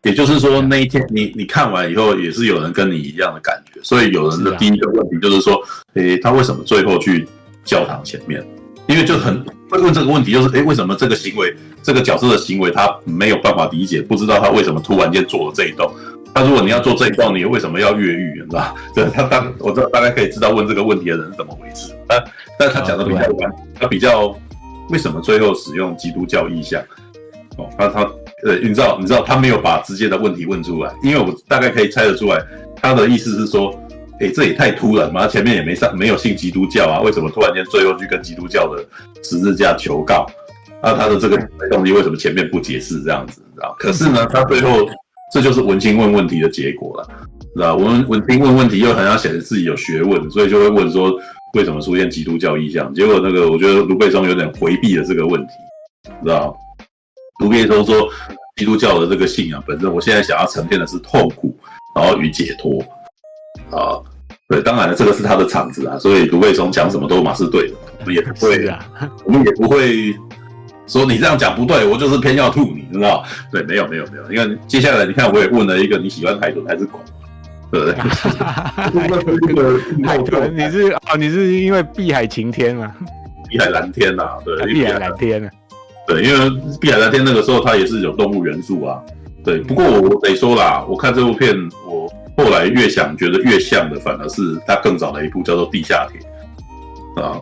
[0.03, 3.81] 也就是说，那一天你你看完以后，也是有人跟你一样的感觉。
[3.83, 5.61] 所以有人的第一个问题就是说，
[5.95, 7.27] 诶，他为什么最后去
[7.65, 8.41] 教堂前面？
[8.87, 15.93] 因为就很会问这个问题，就是诶，为什么这个行为，这个角色的行为，他没有办法理解，不知道他为什么突然间做了这一动。
[16.33, 18.41] 他如果你要做这一动，你为什么要越狱？
[18.41, 18.73] 你知道？
[18.95, 21.93] 对，他当我知道大概可以知道问这个问题的人是怎么回事。
[22.07, 22.23] 但
[22.57, 24.33] 但他讲的比较完，他比较
[24.91, 26.81] 为什么最后使用基督教意象？
[27.57, 28.09] 哦，那他。
[28.45, 32.41] 呃，你知道，你知道他没有把直接的问题问出来，因为我大概可以猜得出来，
[32.75, 33.71] 他的意思是说，
[34.21, 38.83] 哎、欸，这也太突然嘛，前面也没上，没有信基督教啊，为什么突然间最后去跟基督教的
[39.23, 40.25] 十字架求告？
[40.81, 41.37] 那他的这个
[41.69, 43.41] 动机为什么前面不解释这样子？
[43.49, 43.75] 你知道？
[43.77, 44.87] 可是呢，他最后
[45.33, 47.09] 这就是文青问问题的结果了，
[47.53, 47.75] 知道？
[47.75, 51.13] 文文青问问题又很想显示自己有学问，所以就会问说，
[51.55, 52.93] 为什么出现基督教意象？
[52.93, 55.53] 结果那个我觉得卢贝松有点回避了这个问题，
[56.23, 56.55] 知道？
[57.39, 58.07] 卢贝松说，
[58.55, 61.57] 基督教的这个信仰本身，我现在想要呈现的是痛苦，
[61.95, 62.79] 然后与解脱
[63.71, 63.97] 啊。
[64.47, 68.83] 对，当然了，这个是他的场子啊，所以卢贝松讲什么都嘛是对的，我们也不会，啊、
[69.23, 70.11] 我们也不会
[70.87, 73.23] 说你这样讲不对，我就是偏要吐你，知道？
[73.51, 76.99] 对，没有没有没有，你看接下来，你看我也问了一个，你喜欢海豚还是狗？
[77.71, 77.93] 对不对？
[80.03, 82.91] 海豚，你是哦，你是因为碧海晴天啊？
[83.47, 84.39] 碧海蓝天啊？
[84.43, 85.49] 对，碧海蓝天啊。
[86.09, 88.99] 对，因为碧海蓝天那个时候它也是有动物元素啊。
[89.43, 96.19] 对，不过我得说啦，我看这部片，我后来越想觉得越像的，反而是它更早的一部叫做《地下铁》
[97.21, 97.39] 啊。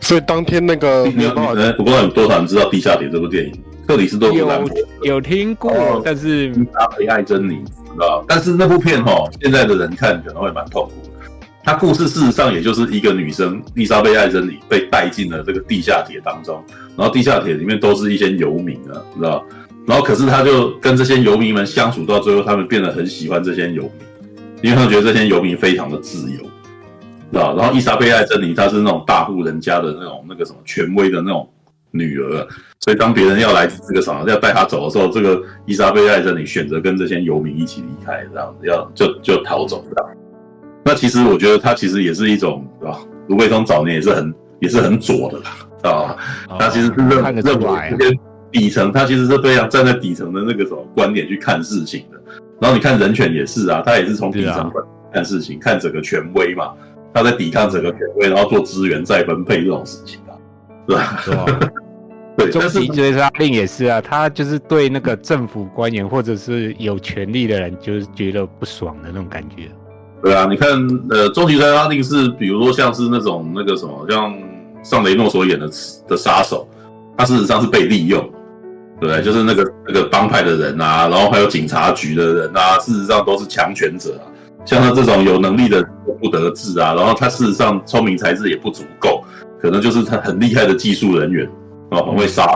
[0.00, 3.52] 所以当天那个，我不知道有多少人知道《地下铁》这部电影？
[3.86, 8.24] 克里斯多夫兰博有有听过，哦、但是伊莎贝艾珍妮知道？
[8.26, 11.05] 但是那部片哈，现在的人看可能会蛮痛苦
[11.66, 11.74] 他。
[11.74, 16.64] 故事事实上也就是一个女生伊莎贝艾珍妮被带进了这个地下铁当中。
[16.96, 19.44] 然后地下铁里面都是一些游民啊，知道？
[19.86, 23.92] 然后可是他就跟这些游民们相处到最后，他们变得很喜欢这些游民，
[24.62, 26.38] 因为他们觉得这些游民非常的自由，
[27.30, 27.54] 知道？
[27.56, 31.48] 然后伊莎贝艾珍妮她是那种大户人家的那种那个什么权威的那种
[31.90, 32.48] 女儿，
[32.80, 40.15] 所以当别人要来这个什么要带她走的时候，这个伊莎贝艾珍妮选择跟这些游民一起离开，这样子要就就逃走这样。
[40.86, 42.96] 那其实我觉得他其实也是一种，啊，
[43.26, 45.50] 卢贝松早年也是很也是很左的啦。
[45.82, 46.16] 啊，
[46.60, 48.18] 他其实是认认为这些
[48.52, 52.20] 底层，他其实是非常站在底层的那个什么观点去看事情的。
[52.60, 54.70] 然后你看人权也是啊，他也是从底层
[55.12, 56.72] 看事情，看整个权威嘛，
[57.12, 60.38] 他在抵抗整个权威，然后做资源再分配这种事情啊，
[60.88, 61.20] 是吧？
[61.24, 61.70] 是吧？
[62.38, 69.68] 对，终极追杀令也是啊，他就是对那个政府官员或者是有权力的人，就是觉得不爽的那种感觉。
[70.26, 70.68] 对啊，你看，
[71.10, 74.34] 呃，终极追杀令是比如说像是那种那个什么像。
[74.82, 75.68] 尚雷诺所演的
[76.06, 76.64] 的杀手，
[77.18, 78.22] 他事实上是被利用，
[79.00, 79.20] 对不对？
[79.20, 84.30] 就是那个那个帮派的人啊，然后还有警察局的人啊，事实上都是强权者啊。
[84.64, 85.84] 像他这种有能力的
[86.22, 89.24] 不得志啊，然后他事实上聪明才智也不足够，
[89.60, 91.44] 可能就是他很厉害的技术人员
[91.90, 92.54] 啊，很会杀。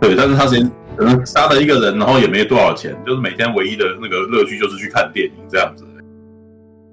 [0.00, 5.84] 对，但是他先可能杀了一个人，然后也没多少钱，就是每天唯一的那个乐趣就是去看电影这样子。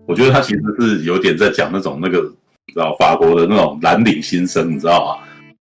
[0.07, 2.31] 我觉得他其实是有点在讲那种那个。
[2.73, 5.23] 知道法国的那种蓝领新生，你知道吗？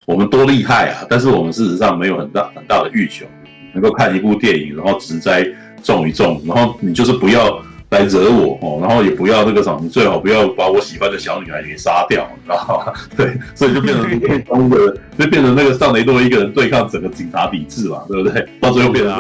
[0.08, 1.06] 我们多厉害啊！
[1.08, 3.24] 但是我们事实上没有很大很大的欲求，
[3.72, 5.48] 能够看一部电影，然后植栽
[5.84, 12.94] 种一种，然后你就是不要来惹我哦，然后也不要那个什么，你最好不要把我喜欢的小女孩给杀掉，你知道吗？
[13.16, 18.44] 对，所以就变成一个中的，就变成那个尚雷诺一个人对抗整个警察体制嘛，对不对？
[18.60, 19.14] 到最后变成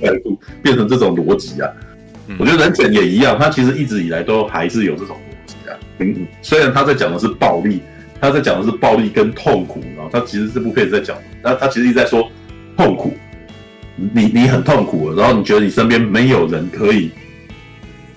[0.00, 1.68] 这种，变成这种逻辑啊！
[2.38, 5.16] 我觉得人权也一样，他其实一直以来都还是有这种。
[5.98, 7.80] 嗯，虽然他在讲的是暴力，
[8.20, 12.28] 他在讲的是暴力跟痛苦，然后他其实这部片在讲，那他其实一直在说
[12.76, 13.16] 痛苦，
[13.96, 17.10] 你你很痛苦，然后你觉得你身边没有人可以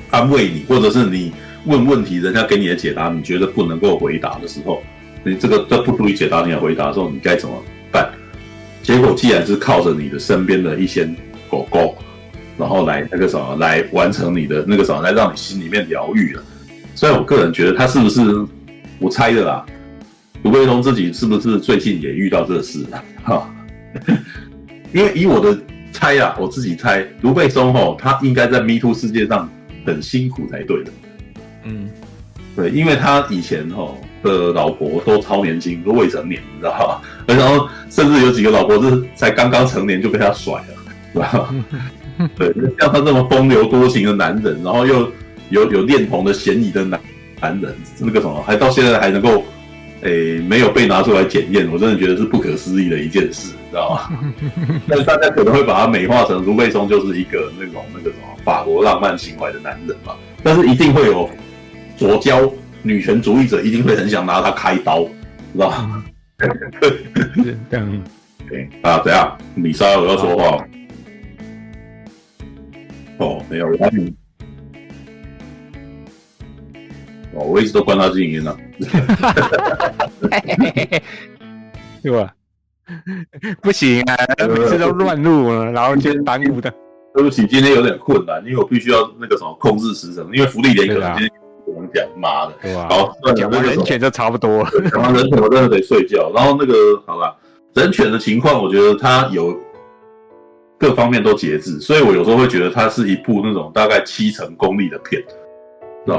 [0.09, 1.31] 安慰你，或者是你
[1.65, 4.81] 问问题，人家给你的解答，你觉得不能够回答的时候，
[5.23, 8.09] 你这个这不足以解答你的回答的时候，你该怎么办？
[8.81, 11.07] 结果既然是靠着你的身边的一些
[11.49, 11.97] 狗狗，
[12.57, 16.43] 然后来那个什么来完成你的那个什么，来让你心里面疗愈了。
[16.93, 18.21] 所以我个人觉得他是不是，
[18.99, 19.65] 我猜的啦，
[20.43, 22.85] 卢贝松自己是不是最近也遇到这事
[23.23, 23.49] 哈，
[24.93, 25.57] 因为以我的
[25.91, 29.49] 猜啊，我自己猜，卢贝松吼他应该在 Me Too 世界上
[29.85, 30.91] 很辛苦才对的。
[31.65, 31.89] 嗯，
[32.55, 37.01] 对，因为他以前吼的老婆都超年轻，都未成年，你知道吗？
[37.35, 40.67] 然后甚至有几个老婆是才刚刚成年就被他甩了，
[41.11, 41.53] 是吧？
[42.37, 45.11] 对，像他这么风流多情的男人，然后又。
[45.51, 46.99] 有有恋童的嫌疑的男
[47.39, 49.45] 男人，那个什么，还到现在还能够，
[50.01, 54.09] 诶没有被拿出来检验，我真的觉得是不可思议的一件事，你知道吗？
[54.89, 61.29] 但是大家可能会把它美化成卢贝松就是一个那种那个什么法国浪漫情怀的男人嘛，但是一定会有
[61.95, 62.51] 左交
[62.81, 65.03] 女权主义者一定会很想拿他开刀，
[65.53, 66.03] 知道吗？
[66.39, 68.03] 这样，
[68.49, 69.37] 对啊，怎样？
[69.53, 70.65] 米莎我要说话？
[73.17, 73.87] 哦，没有，他
[77.33, 78.57] 哦，我一直都关他静音了，
[82.01, 82.33] 对吧？
[83.61, 84.15] 不行啊，
[84.47, 86.73] 每次都乱录了，然后先耽误的。
[87.13, 91.31] 对不起，今天有点困难，因为我必须要那个什么控制时程，因为福利连可能今天
[91.65, 92.87] 我们讲妈的，对吧？
[92.89, 96.31] 好，讲完人犬就差不多了，讲完人权我真的得睡觉。
[96.35, 96.73] 然后那个
[97.05, 97.33] 好了，
[97.73, 99.57] 人犬的情况，我觉得他有
[100.77, 105.21] 各方面都节制，所以我有时候会觉得它是一部那种大概七成功力的片。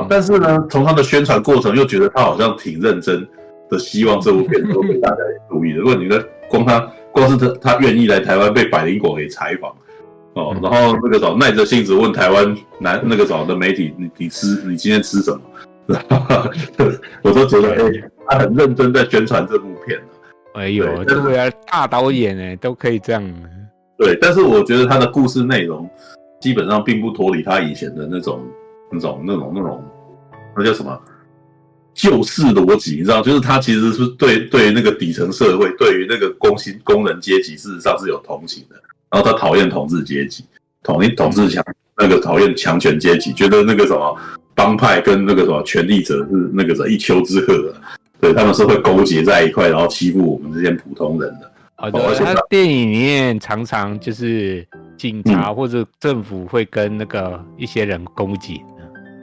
[0.09, 3.25] 但是呢，从他的宣传过程又觉得他好像挺认真
[3.71, 5.17] 的，希望这部片都被大家
[5.49, 5.79] 注意的。
[5.79, 6.81] 如果你的光他
[7.13, 9.71] 光是他他愿意来台湾被百灵果给采访
[10.35, 15.41] 哦，然后那个找耐着性子问台湾男那个找的媒体，你你吃你今天吃什么？
[17.23, 20.01] 我都觉得哎、欸，他很认真在宣传这部片。
[20.55, 23.23] 哎呦，这个大导演哎，都可以这样。
[23.99, 25.89] 对，但是我觉得他的故事内容
[26.41, 28.41] 基本上并不脱离他以前的那种。
[28.89, 29.85] 那种、那种、那种，
[30.57, 30.97] 那叫什么？
[31.93, 38.77] 救世逻辑，你知道，就是他其实是对对那个底层社会，对于那个工薪工人阶级，事实上是有同情的。
[39.11, 40.45] 然后他讨厌统治阶级，
[40.85, 41.65] 统一统治强
[41.99, 44.17] 那个讨厌强权阶级，觉得那个什么
[44.55, 47.75] 帮派跟那个什么权力者是那个什么一丘之貉的，
[48.21, 51.51] 对，他们是会勾结在一块，然后欺负我们这些普通人的。
[51.79, 58.63] 好的，他电影里面常常就是警察或者政府会跟那个一些人攻击。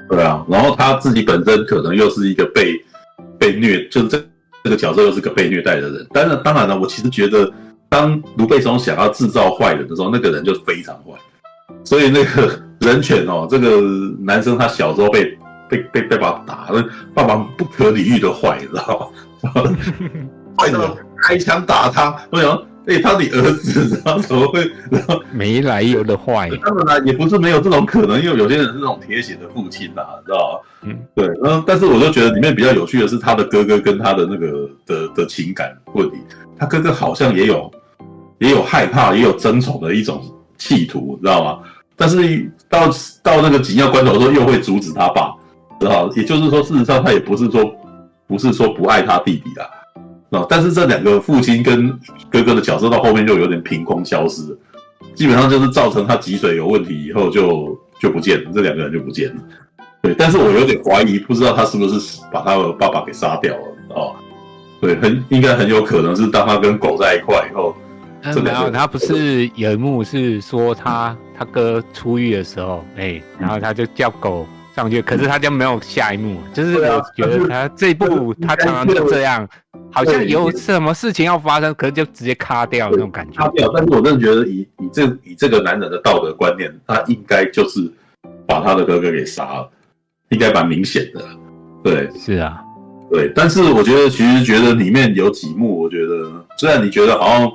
[0.09, 2.79] 对啊，然后他自己本身可能又是一个被
[3.39, 4.23] 被虐，就是这
[4.63, 6.07] 这个角色又是个被虐待的人。
[6.13, 7.51] 但是当然了，我其实觉得，
[7.89, 11.13] 当卢贝松想要制造坏人的时候，那个人就非常坏。
[11.83, 13.81] 所以那个人犬哦， 这个
[14.19, 15.35] 男生他小时候被
[15.67, 16.69] 被被被爸爸打，
[17.15, 19.11] 爸爸不可理喻的坏，你知道
[19.41, 19.53] 吗？
[20.57, 22.61] 坏到开枪打他，我想。
[22.85, 24.69] 哎、欸，他的儿子，然后怎么会？
[24.91, 26.49] 然后没来由的坏。
[26.61, 30.69] 当然了，也不是没有这种可能，因为有些人是那种铁血的父亲呐，知道吧？
[30.81, 31.25] 嗯，对。
[31.41, 36.17] 然后，但是我就觉得里面比较有趣的是他的哥哥跟他的那个的的情感问题。
[36.57, 37.71] 他哥哥好像也有
[38.39, 40.21] 也有害怕，也有争宠的一种
[40.57, 41.59] 企图，知道吗？
[41.95, 42.89] 但是到
[43.23, 45.33] 到那个紧要关头的时候，又会阻止他爸，
[45.79, 46.11] 知道？
[46.17, 47.63] 也就是说，事实上他也不是说
[48.27, 49.65] 不是说不爱他弟弟啦。
[50.49, 51.89] 但是这两个父亲跟
[52.29, 54.57] 哥哥的角色到后面就有点凭空消失了，
[55.13, 59.41] 基本上就是造成他脊髓有问题以后就就不见了，这两个人就不见了。
[60.01, 64.15] 对，但是我有点怀疑，不知道他是不是把他的爸爸给杀掉了哦。
[64.81, 67.75] 对，很应该很有可能是当他跟狗在一块以后，
[68.41, 79.47] 没有，他不是有一幕是说他他哥出狱的时候，哎，然后他就叫狗上去，可是他就没有下一幕，就是我觉得他这一部他常常就这样。
[79.93, 83.37] 好像有什么事情要发生，可能就直接卡掉那种感觉。
[83.37, 87.87] 卡掉，但是我真的觉得以以这以这个男人的道德观念，他应该就是
[88.47, 89.69] 把他的哥哥给杀了，
[90.29, 91.23] 应该蛮明显的。
[91.83, 92.59] 对，是啊，
[93.11, 93.31] 对。
[93.35, 97.51] 但是我觉得其实觉得里面有几幕，我觉得虽然你觉得好像，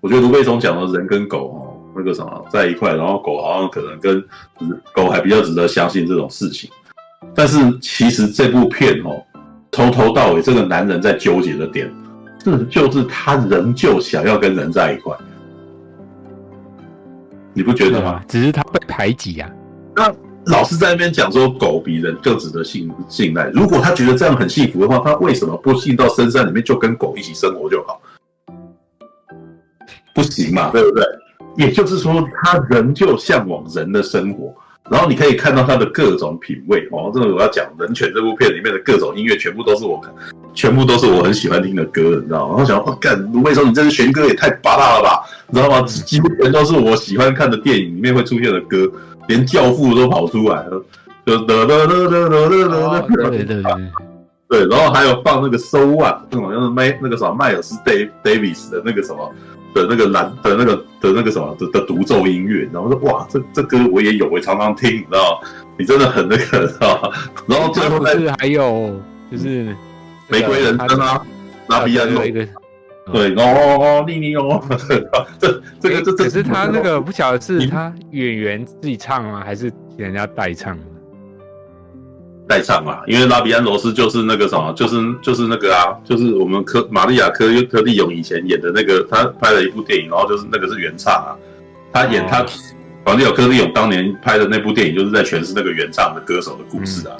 [0.00, 4.24] 我觉得卢贝松讲的人跟狗哦那个什么在一块，然后狗好像可能跟
[4.94, 6.70] 狗还比较值得相信这种事情，
[7.34, 9.20] 但是其实这部片哦。
[9.72, 11.92] 从头到尾，这个男人在纠结的点，
[12.38, 15.16] 这就是他仍旧想要跟人在一块，
[17.52, 18.20] 你不觉得吗？
[18.26, 19.54] 只是他被排挤呀、啊。
[19.96, 23.48] 那老是在那边讲说狗比人更值得信信赖。
[23.50, 28.00] 如果他觉得这样很幸福的话，他为什么不进到深山里面就跟狗一起生活就好？
[30.14, 31.04] 不行嘛，对不对？
[31.56, 34.54] 也就是说，他仍旧向往人的生活。
[34.88, 40.00] 然后你可以看到他的各种品味，哦，真的我要讲《人犬》这部片里面的各种音乐，全部都是我，
[40.52, 42.54] 全部都是我很喜欢听的歌，你知道吗？
[42.56, 45.86] 然后想说，干卢威说你这是玄哥也太霸道了吧，你知道吗？
[45.86, 48.90] 几乎全都是我喜欢看的电影里面会出现的歌，
[49.28, 50.66] 连《教父》都跑出来，
[51.24, 53.08] 就的的的的的的的。
[53.28, 53.62] 对对对，
[54.48, 57.92] 对，然后还有放那个《收万》，那种就是麦那个什么迈尔斯戴
[58.24, 59.32] 戴维斯的那个什么。
[59.74, 65.40] 的那个蓝的那个的那个什么的的独奏音乐，然后说哇，这这歌我也有，我常常听，你知道？
[65.78, 67.12] 你真的很那个，知道？
[67.48, 69.00] 然后最后是还有
[69.30, 69.74] 就是
[70.28, 71.24] 玫瑰人生啊，
[71.68, 72.22] 拉比亚诺，
[73.12, 74.62] 对哦哦，莉莉哦，
[75.40, 79.42] 这这个这这可是他那个不晓得是他演员自己唱吗？
[79.44, 80.78] 还是人家代唱？
[82.50, 91.38] 代唱嘛，因为拉比安罗斯就是那个什么，就是就是那个啊，就是我们科玛利亚科科利勇以前演的那个，他拍了一部电影，然后就是那个是原唱啊，
[91.92, 92.44] 他演他
[93.06, 97.14] 玛利亚科利勇当年拍的那部电影，就是在诠释那个原唱的歌手的故事啊。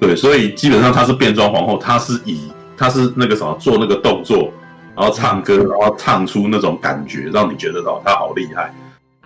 [0.00, 4.50] 对，所以基本上他是变装皇后，他是以他是那个什么做那个动作，
[4.96, 8.74] 然后唱歌，然后唱出那种感觉，让你觉得哦，他好厉害，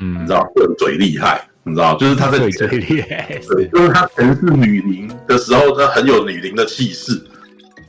[0.01, 1.47] 嗯，你知道，笨嘴厉害。
[1.65, 7.25] 你知道，就是她在对，就是她曾是女伶的时候，她很有女伶的气势，知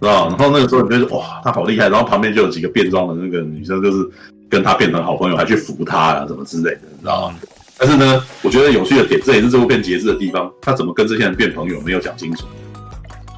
[0.01, 0.27] 道？
[0.29, 4.07] 然后那个时候你觉得哇，她好厉害，然后旁边就有几个变装的那个女生，就是
[4.49, 7.35] 跟她变成好朋友，还去扶她啊，什么之类的，你知道吗？
[7.77, 12.45] 但是呢，我觉得有趣的点，这也是这部片节制的地方，她怎么跟这些人变朋友，没有讲清楚，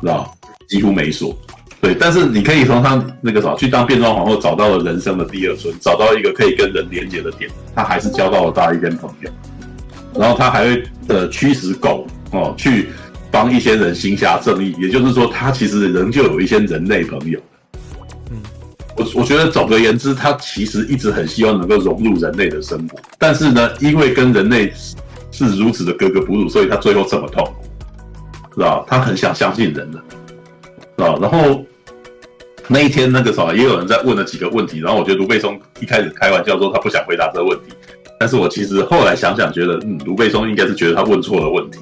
[0.01, 0.35] 知道？
[0.67, 1.33] 几乎没说。
[1.79, 9.29] 对，但是你可以从她那个什么去当变装皇后，找到了人生的第二春，找到一个可以跟人连接的点，她还是交到了大一跟朋友。
[10.17, 12.89] 然后他还会呃驱使狗哦去
[13.31, 17.39] 帮一些人行侠正义，也就是说，他其实仍旧有一些人类朋友。
[18.31, 18.37] 嗯，
[18.95, 24.71] 我我觉得总而言之，他其实一直很希望能够融入人类的生活，但是呢，因为跟人类
[25.31, 27.65] 是如此的格格不入，所以他最后这么痛苦，
[28.55, 28.85] 是吧？
[28.87, 30.01] 他很想相信人的，
[30.97, 31.17] 是吧？
[31.21, 31.61] 然后
[32.69, 37.75] 那一天那个什么，也有人在问了几个问题，然后我觉得卢贝松一开始开玩笑说他不想回答这个问题。
[38.19, 41.79] 但是我其实后来想想，觉得嗯，卢贝松应该是觉得他问错了问题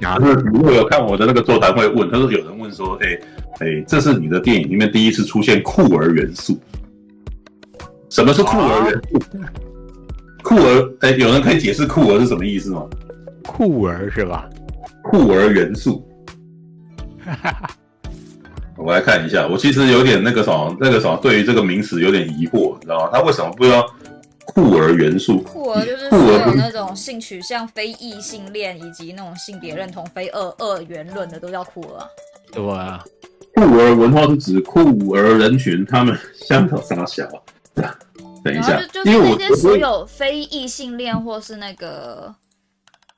[0.04, 0.18] 啊。
[0.18, 3.22] 就是如果有看我的那个座谈会问，他说有人问说，哎、欸、
[3.60, 6.60] 哎、欸，这是你的电影里面第一次出现酷儿元素？
[8.10, 9.18] 什么是酷儿元素？
[10.42, 12.84] 酷儿，哎、欸，有人可以解释酷儿是什么意思吗？
[13.44, 14.48] 酷儿是吧？
[15.04, 16.06] 酷儿元素。
[18.76, 23.10] 我来看一下，我其实有点那个什么，那个什么，对于这个名词有点疑惑，你知道吗？
[23.12, 23.86] 他为什么不要？
[24.54, 32.06] 酷儿元素，酷儿就是所有那种性取向非异性恋以及那种性别认同非二二元论的都叫酷儿啊。
[32.52, 33.04] 对啊，
[33.54, 37.24] 酷儿文化是指酷儿人群，他们相当傻小。
[38.42, 42.34] 等一下，就，就是那些所有非异性恋或是那个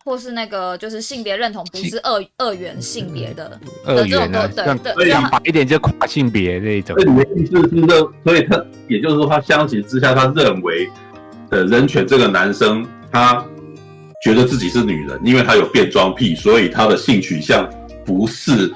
[0.04, 6.94] 或是那个就是性别认同不是二二元性别的二元啊，对对，对，讲白一点就跨性别那一种。
[7.00, 10.90] 所以你的意思是认，所以他也就是说，他相形之下，他认为。
[11.52, 12.82] 的人犬这个男生，
[13.12, 13.44] 他
[14.24, 17.70] 觉得自己是女人，因为他有变装癖，所以他的性取向
[18.06, 18.74] 不是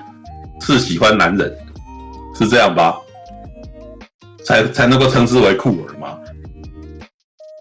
[0.60, 1.56] 是喜欢男人，
[2.38, 2.98] 是这样吧？
[4.44, 6.18] 才才能够称之为酷儿吗？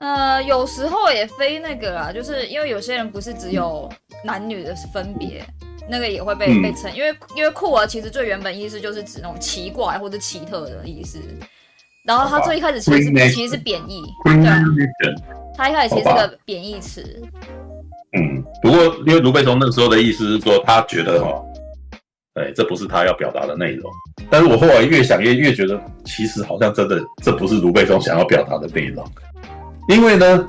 [0.02, 3.90] 呃，有时候也非那个啦，就是因为有些人不是只有
[4.22, 5.42] 男女的分别，
[5.90, 11.20] 那个也会被、嗯、被称，因为因为酷儿其实最原本意思就是指那种奇怪或者奇特的意思。
[12.06, 15.16] 然后他最一开始其实是其实是贬义，对，
[15.58, 17.04] 他一开始其实是个贬义词。
[18.16, 21.42] 嗯，不过因为卢贝松那个时候的意思是说，他觉得哈，
[22.36, 23.92] 哎，这不是他要表达的内容。
[24.30, 29.04] 但是我后来越想越越觉得，其实好像真的这不是卢贝松想要表达的内容。
[29.90, 30.48] 因为呢，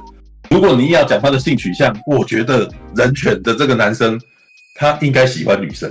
[0.50, 4.20] 如果你要讲他的性取向，我觉得人犬的这个男生
[4.74, 5.90] 他应该喜欢女生。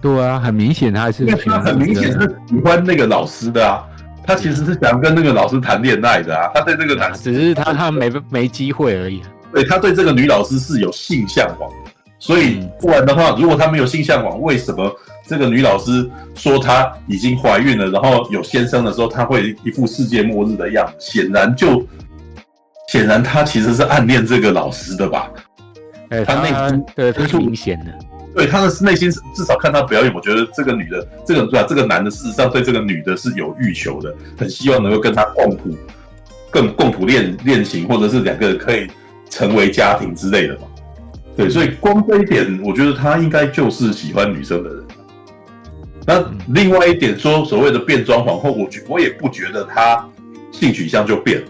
[0.00, 3.86] 对啊，很明显他是，因为他很明显是喜欢那个老师的啊。
[4.26, 9.22] 他其实是想跟那个老师谈恋爱的啊，他对这个男，只是他他没没机会而已。
[9.52, 14.92] 对，他对这个女老师是有性向往的，所以不然的话，如果他没有性向往，为什么
[15.26, 20.94] 这个女老师说她已经怀孕了，然后有先生的时候，他会一副世界末日的样子？
[20.98, 21.86] 显然就
[22.88, 25.30] 显然他其实是暗恋这个老师的吧？
[26.10, 27.92] 哎，他内心对，他是明显的。
[28.36, 31.66] 对他的内心是至少看他表演，我觉得这个女的，这个对吧？
[31.66, 35.74] 这个男的事实上对这个女的是有欲求的，很希望能够跟他共谱，
[36.50, 38.88] 更共谱恋恋情，或者是两个人可以
[39.30, 40.66] 成为家庭之类的嘛。
[41.34, 44.84] 对，所以光这一点，我觉得他应该就是喜欢女生的人。
[46.06, 50.06] 那另外一点说，所谓的变装皇后，我觉我也不觉得他
[50.52, 51.46] 性取向就变了，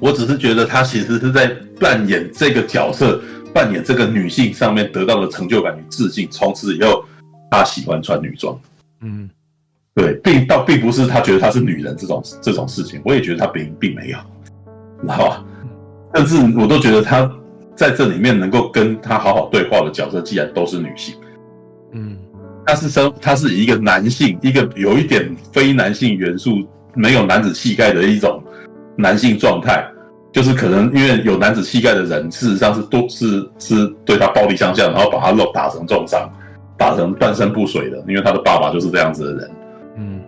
[0.00, 3.20] 我只是觉得他其实是在扮演这个角色。
[3.58, 7.04] 扮演这个女性上面得到的成就感与自信，从此以后，
[7.50, 8.56] 她喜欢穿女装。
[9.00, 9.28] 嗯，
[9.96, 14.18] 对，并倒并不是她觉得她是女人这种这种事情，我也觉得她并并没有，
[15.02, 15.44] 知道吧？
[16.14, 17.28] 甚至我都觉得她
[17.74, 21.16] 在这里面能够跟她好好对话的角色，既然都是女性，
[21.94, 22.16] 嗯，
[22.64, 28.40] 她是生他是一个男性，一个有一点非男性元素、没有男子气概的一种
[28.96, 29.84] 男性状态。
[30.30, 36.30] 就是可能因为有男子气概的人，事实上是都是是对他暴力相向，然后把他肉打成重伤，
[36.76, 37.96] 打成半身不遂的。
[38.06, 39.50] 因为他的爸爸就是这样子的人，
[39.96, 40.20] 嗯，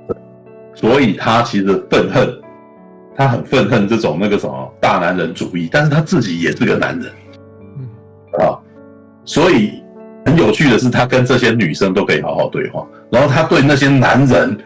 [0.74, 2.28] 所以他其实愤恨，
[3.14, 7.12] 他很愤恨这种那个什么大男人主义，但是他自己也是个男人，
[7.60, 8.58] 嗯啊，
[9.24, 9.82] 所以
[10.24, 14.56] 很有趣的是，他跟这些女生都可以好好对话，然后他对那些男人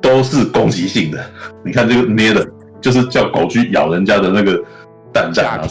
[0.00, 1.24] 都是攻击性的。
[1.64, 2.46] 你看这个捏的，
[2.84, 4.62] 就是叫狗去咬人家的那个
[5.10, 5.66] 蛋蛋啊，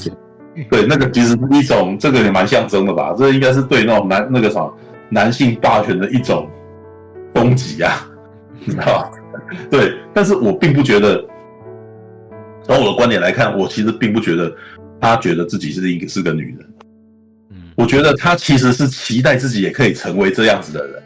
[0.72, 3.14] 对，那个其实是一种，这个也蛮象征的吧？
[3.16, 4.76] 这应该是对那种男那个什么
[5.10, 6.50] 男性霸权的一种
[7.32, 8.10] 攻击啊，
[8.66, 9.12] 你知道吧？
[9.70, 11.24] 对，但是我并不觉得，
[12.64, 14.52] 从我的观点来看，我其实并不觉得
[15.00, 16.68] 他觉得自己是一个是个女人。
[17.76, 21.04] 我觉得他其实是期待自己也可以成为这样子的人，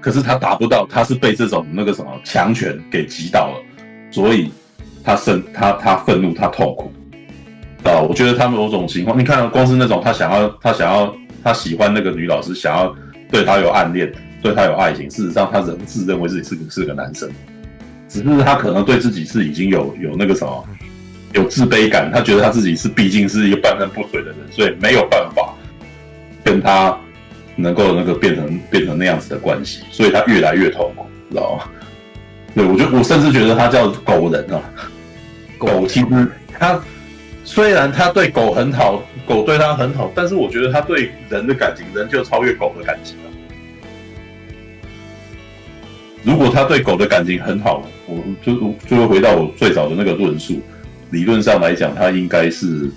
[0.00, 3.62] 可是他达不到，他是被这种那个什么强权给击倒了，
[4.10, 4.50] 所以
[5.04, 6.92] 他生他他愤怒，他痛苦
[7.84, 8.00] 啊！
[8.00, 12.94] 我觉得他们某种情况，你看，光是那种他想要他想要他喜欢那个女老师，想要
[13.30, 17.30] 对他有暗恋，对他有爱情，事实上他仍自认为自己是个是个男生，
[18.08, 20.64] 只是他可能对自己是已经有有那个什么。
[21.32, 25.52] 有自卑感，他觉得他自己是毕竟是一个半身不遂的人，所以没有办法
[26.42, 26.96] 跟他
[27.56, 31.64] 能够那个变成变成那样子的关系，所以他越来越痛苦，知道吗？
[32.56, 34.62] 对，我就我甚至觉得他叫狗人啊，
[35.58, 36.06] 狗其实
[36.58, 36.80] 他
[37.44, 43.22] 虽然他对狗很好，狗对他很好，但是我觉得他对人的感情，人就超越狗的感情了。
[46.22, 48.54] 如果他对狗的感情很好，我就
[48.88, 50.58] 就会回到我最早的那个论述。
[51.10, 52.90] 理论上来讲，他应该是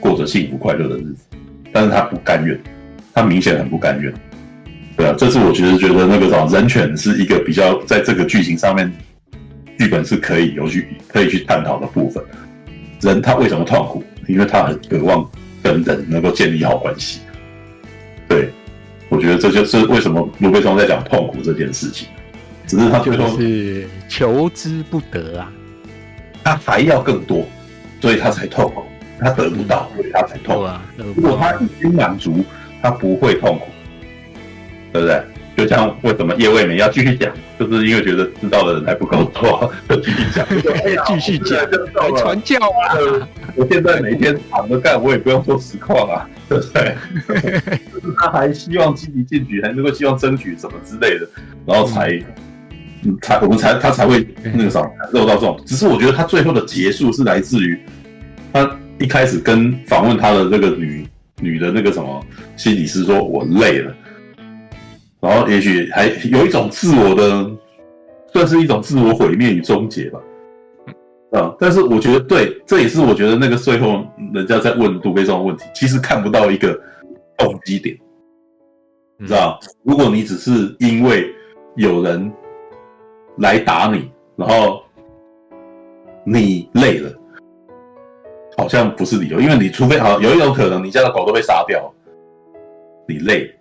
[0.00, 1.24] 过着幸福快乐的日子，
[1.70, 2.58] 但是他不甘愿，
[3.12, 4.10] 他明显很不甘愿，
[4.96, 8.92] 对啊，这次我觉得觉得那个什么人权是一个比较在这个剧情上面，
[9.78, 12.22] 剧本是可以有去可以去探讨的部分。
[13.00, 14.04] 人他为什么痛苦？
[14.28, 15.28] 因为他很渴望
[15.62, 17.20] 跟人能够建立好关系。
[18.28, 18.50] 对，
[19.08, 22.08] 我觉得这就是为什么卢贝松在讲痛苦这件事情，
[22.66, 25.52] 只是他最后是求之不得啊。
[26.42, 27.46] 他还要更多，
[28.00, 28.82] 所以他才痛苦。
[29.20, 30.70] 他得不到，所以他才痛苦。
[31.16, 32.44] 如果他已经满足，
[32.82, 33.66] 他不会痛苦，
[34.94, 35.20] 对不对？
[35.56, 40.46] 就像为什么叶未眠要继续讲，就是因为觉得知道的人还不够多， 就继续讲。
[41.06, 41.58] 继续讲，
[42.00, 42.94] 还传教啊！
[43.56, 46.94] 我现在每天躺着干，我也不用做实况啊， 对不对？
[47.92, 51.28] 就是他还希望积极进取，还能够希望争取什么之类的，
[51.66, 52.20] 然后才。
[53.20, 54.80] 才我们才他才会那个啥
[55.12, 57.78] 漏到这种，只是我觉得他最后的结束是来自于
[58.50, 61.06] 他一开始跟访问他的那个女
[61.38, 62.24] 女的那个什么
[62.56, 63.94] 心理师说，我累了，
[65.24, 67.50] 然后也许还有一种自我的，
[68.32, 70.20] 算是一种自我毁灭与终结吧，
[71.32, 74.04] 啊，但是我觉得对，这也是我觉得那个最后
[74.34, 76.78] 人家在问杜飞这种问题，其实看不到一个
[77.38, 77.96] 动机点，
[79.18, 81.34] 你知道，如果你只是因为
[81.76, 82.30] 有人。
[83.38, 84.80] 来打你，然后
[86.24, 87.12] 你累了，
[88.56, 91.92] 好像不是理由，因为你除非好有一种可能，你家的狗都被杀掉，
[93.08, 93.52] 你累，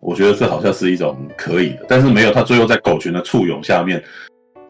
[0.00, 4.02] 我觉得这好像是一种可以的，但是没有，他最后在狗群的簇拥下面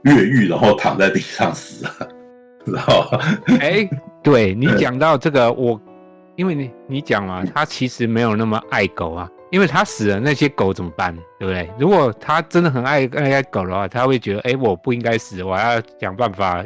[0.03, 2.09] 越狱，然后躺在地上死了，
[2.67, 3.19] 知道吗？
[3.61, 3.89] 哎，
[4.23, 5.81] 对你讲到这个，我
[6.37, 9.29] 因为你你讲嘛，他其实没有那么爱狗啊。
[9.51, 11.13] 因为他死了，那些狗怎么办？
[11.37, 11.69] 对不对？
[11.77, 16.65] 如果他真的很爱爱爱狗的话，他会觉得，哎，我不应该死，我要想办法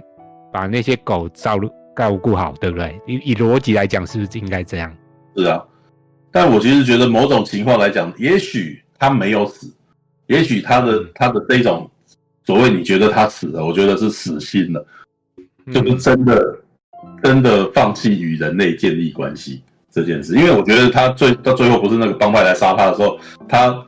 [0.53, 1.59] 把那些狗照
[1.97, 3.01] 照顾好，对不对？
[3.07, 4.95] 以以逻辑来讲，是不是应该这样？
[5.35, 5.65] 是啊，
[6.35, 9.73] 但我其实觉得某种情况来讲，也许他没有死，
[10.27, 11.89] 也许他的他的这种
[12.45, 14.85] 所谓你觉得他死了，我觉得是死心了，
[15.73, 16.59] 就是真的
[17.23, 19.63] 真的放弃与人类建立关系。
[19.93, 23.17] 这件事，因为我觉得他最到最后不是那个帮派来杀他的时候，
[23.49, 23.81] 他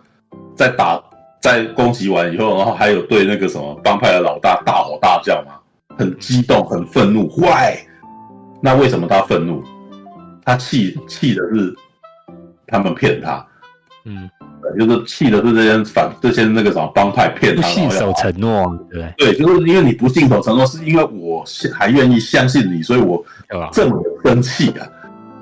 [0.55, 1.03] 在打
[1.41, 5.55] 在攻击完以后，然后还有对那个什么帮派的老大大吼大叫嘛，
[5.99, 7.27] 很激动，很愤怒。
[7.37, 7.79] Why？
[8.63, 9.65] 那为什么他愤怒？
[10.45, 11.75] 他气气的是
[12.67, 13.47] 他们骗他，
[14.05, 14.29] 嗯，
[14.79, 21.45] 就是气的是这些反这些那个什么帮派骗他，信守承诺，对对，就是因为你不信守承诺，是因为我
[21.75, 23.25] 还愿意相信你，所以我
[23.73, 24.87] 这么生气啊。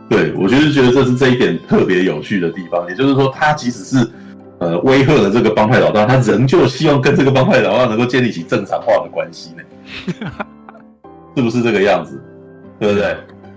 [0.09, 4.11] 对，我就是觉得这是这一点特别有趣的地方，也就是说，他即使是
[4.59, 10.31] 呃威吓了这个帮派老大，他仍旧希望跟这个帮派老大能够建立起正常化的关系呢，
[11.35, 12.23] 是不是这个样子？
[12.79, 13.17] 对不对？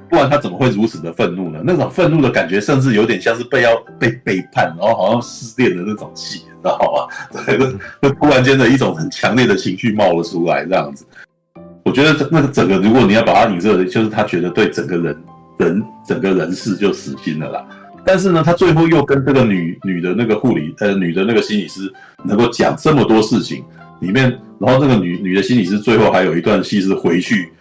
[0.10, 1.60] 不然他怎么会如此的愤怒呢？
[1.64, 7.44] 那种愤怒的感觉，甚至有点像是被要被背叛，然后好像失恋的那种气，你知道吗？
[7.46, 7.58] 对，
[8.02, 11.06] 就突然间的一种很强烈的情绪冒了出来，这样子。
[11.84, 15.16] 我觉得那个整个，如果你要把它影射，就是他觉得对整个人。
[15.60, 17.66] 人整个人事就死心了啦，
[18.06, 21.92] 但是呢，他最后又跟这个女女的那个护理呃女的那个心理师
[22.24, 23.64] 能够讲这么多事情
[24.00, 27.52] 里面，然后这个女女的心理师最后还有一段戏是回去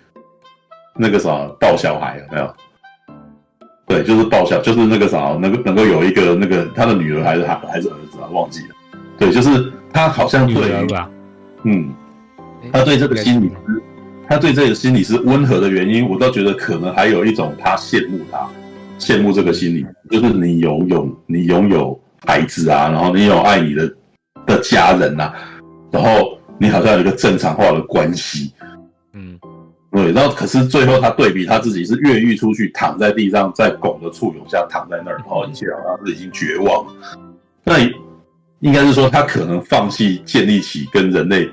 [0.97, 2.55] 那个什么抱小孩有没有？
[3.87, 8.75] 对，就是抱小，就是那个啥，能够能够有一个那个他的女儿还是还还是儿子啊，忘记了。
[9.17, 10.87] 对，就是他好像对于，
[11.63, 11.95] 嗯，
[12.73, 13.83] 他对这个心理师，
[14.29, 18.49] 他对这个心理是温和的原因，我倒觉得可能还有一种他羡慕他，
[18.99, 23.95] 羡慕这个心理，就是你拥有你拥有孩子啊，然后你有爱你的
[24.47, 25.35] 的家人呐、啊，
[25.93, 28.53] 然后你好像有一个正常化的关系。
[29.97, 36.93] 对，然后可是最后他对比他自己是越狱出去，躺在地上，在狗的簇拥下躺在那儿，然后一切好像是已经绝望了。
[37.65, 37.79] 那
[38.59, 41.49] 应该是说他可能放弃建立起跟人类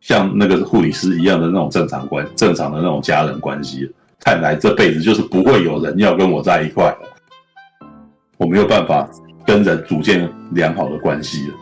[0.00, 3.92] 像那个护理师一样的那种正常关、正常的那种家人关系。
[4.20, 7.88] 看来这辈子就是不会有人要跟我在一块了，
[8.36, 9.10] 我没有办法
[9.44, 11.54] 跟人组建良好的关系了。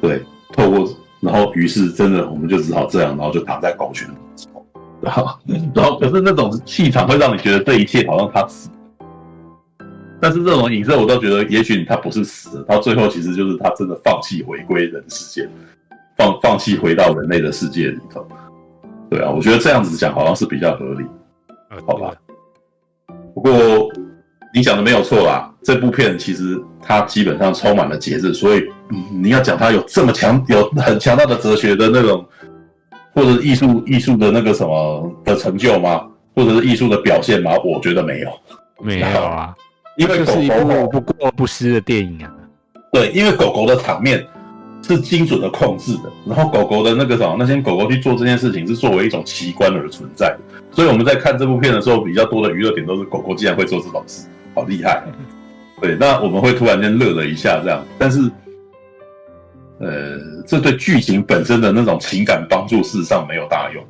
[0.00, 0.20] 对，
[0.52, 4.08] 透过然后于是真的我们就只好这样，然后就躺在狗群。
[5.04, 5.38] 然后，
[5.74, 8.70] 然后，可是那种气场会让你觉得这一切好像他死，
[10.18, 15.46] 但是这种影射我倒觉得，也许他不是死了，到最后其实就是他真的放弃回归人世间，
[16.16, 18.26] 放放弃回到人类的世界里头。
[19.10, 21.04] 对啊，我觉得这样子讲好像是比较合理，
[21.86, 22.14] 好吧？
[23.34, 23.52] 不过
[24.54, 28.64] 你讲的没有错啦，这部片其实它基本上充满了节制，所以
[29.12, 32.24] 你要讲它有这么强、有很强大的哲学的那种。
[33.14, 36.04] 或者是艺术艺术的那个什么的成就吗？
[36.34, 37.52] 或者是艺术的表现吗？
[37.64, 38.30] 我觉得没有，
[38.82, 39.54] 没有啊，
[39.96, 42.30] 因为狗狗是一部不过不失的电影啊。
[42.92, 44.26] 对，因为狗狗的场面
[44.82, 50.38] 是精准的控制的，然后狗狗的那个什么，那些狗狗去做这件事情是作为一种奇观而存在的。
[50.72, 55.04] 所以我们在看这部片的时候，比较多的娱乐点都是狗狗竟然会做这种事，好厉害。
[55.80, 58.30] 对，那我们会突然间乐了一下这样，但是。
[59.80, 63.82] 呃，这对剧情本身的那种情感帮助，事实上没有大用，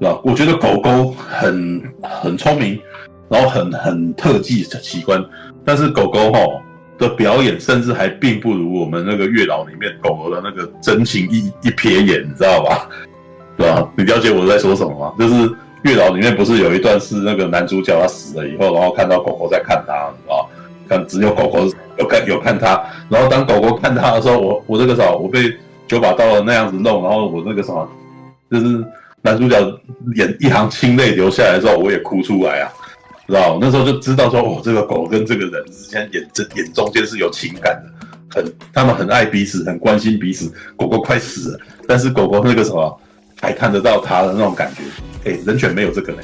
[0.00, 0.20] 是吧？
[0.24, 2.80] 我觉得狗狗很很聪明，
[3.28, 5.24] 然后很很特技的奇观，
[5.64, 6.60] 但是狗狗吼
[6.98, 12.88] 的表演，甚至还并不如我们那个月老里面狗狗的那个真情一一瞥眼，你知道吧？
[13.58, 13.92] 是吧？
[13.96, 15.12] 你了解我在说什么吗？
[15.18, 15.50] 就是
[15.82, 20.41] 月老里面不是有一段是那个男主角他死了以后，然后看到狗狗在看他，你知道
[21.06, 21.70] 只有狗狗。
[21.98, 25.54] 有看有看他，然后当狗狗看他的时候，我我这个时候我被
[25.86, 27.86] 九把刀的那样子弄，然后我那个什么，
[28.50, 28.82] 就是
[29.20, 29.60] 男主角
[30.16, 32.72] 眼一行清泪流下来的时候，我也哭出来啊，
[33.28, 33.58] 知道？
[33.60, 40.50] 那时候就知道说，哦，这个狗跟这个人之间眼这眼中间是有情感的，很他们很爱彼此，很关心彼此。
[40.76, 43.00] 狗狗快死了，但是狗狗那个什么
[43.38, 46.18] 还看得到他的那种感觉，哎，人犬没有这个嘞。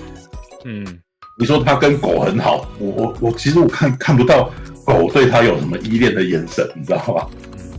[0.64, 0.98] 嗯，
[1.38, 4.50] 你说他跟狗很好，我我我其实我看看不到。
[4.84, 7.26] 狗对他有什么依恋的眼神，你知道吗？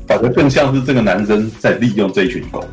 [0.07, 2.63] 反而更像是这个男生在利用这一群狗，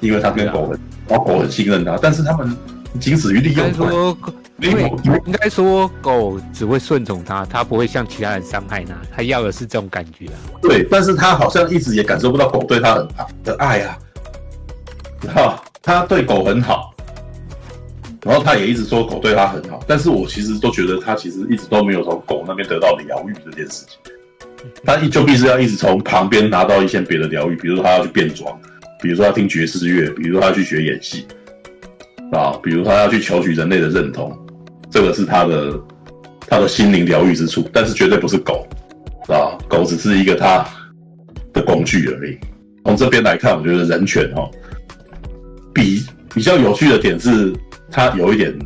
[0.00, 0.78] 因为他跟狗很，
[1.08, 2.54] 然后狗很信任他，但是他们
[3.00, 3.66] 仅止于利用。
[3.66, 4.18] 应该说，
[4.58, 4.92] 因为
[5.24, 10.36] 应该说狗只会顺从他，他不会像其他人伤害他，他要的是这种感觉啊。
[10.60, 13.08] 对，但是他好像一直也感受不到狗对他很
[13.42, 13.98] 的爱啊，
[15.34, 16.92] 哈，他对狗很好。
[18.22, 23.98] 然后他也一直说狗对他很好，但是我其实都觉得他其实一直都没有从狗那边得到疗愈这件事情，
[24.84, 28.54] 他就必须要一直从旁边拿到一些别的疗愈，比如说他要去变装，
[29.00, 31.26] 比如说他听爵士乐，比如说他去学演戏，
[32.32, 34.38] 啊，比如他要去求取人类的认同，
[34.90, 35.80] 这个是他的
[36.46, 38.66] 他的心灵疗愈之处，但是绝对不是狗，
[39.28, 40.62] 啊，狗只是一个他
[41.54, 42.36] 的工具而已。
[42.84, 44.46] 从这边来看，我觉得人权哈，
[45.72, 46.04] 比
[46.34, 47.50] 比较有趣的点是。
[47.90, 48.56] 他有一点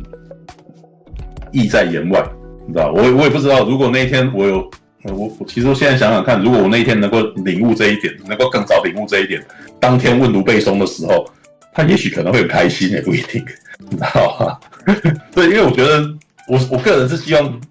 [1.51, 2.23] 意在言外，
[2.67, 2.91] 你知道？
[2.91, 4.69] 我我也不知道，如果那一天我有
[5.03, 9.43] 我我其实我现在想想看，如果我那一天能够领悟这一点，能够更早领悟这一点，
[9.79, 11.25] 当天问卢贝松的时候，
[11.73, 13.45] 他也许可能会很开心，也不一定，
[13.79, 14.59] 你知道吗？
[15.33, 16.01] 对，因为我觉得
[16.47, 17.61] 我我个人是希望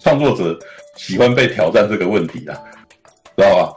[0.00, 0.58] 创作者
[0.96, 2.52] 喜欢被挑战这个问题的，
[3.36, 3.76] 知道吧？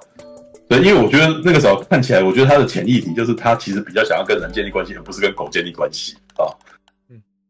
[0.68, 6.50] 对，因为我觉得那个时候看起来，我觉得他的潜议题就是他其实比较想要跟人建立关系，而不是跟狗建立关系啊。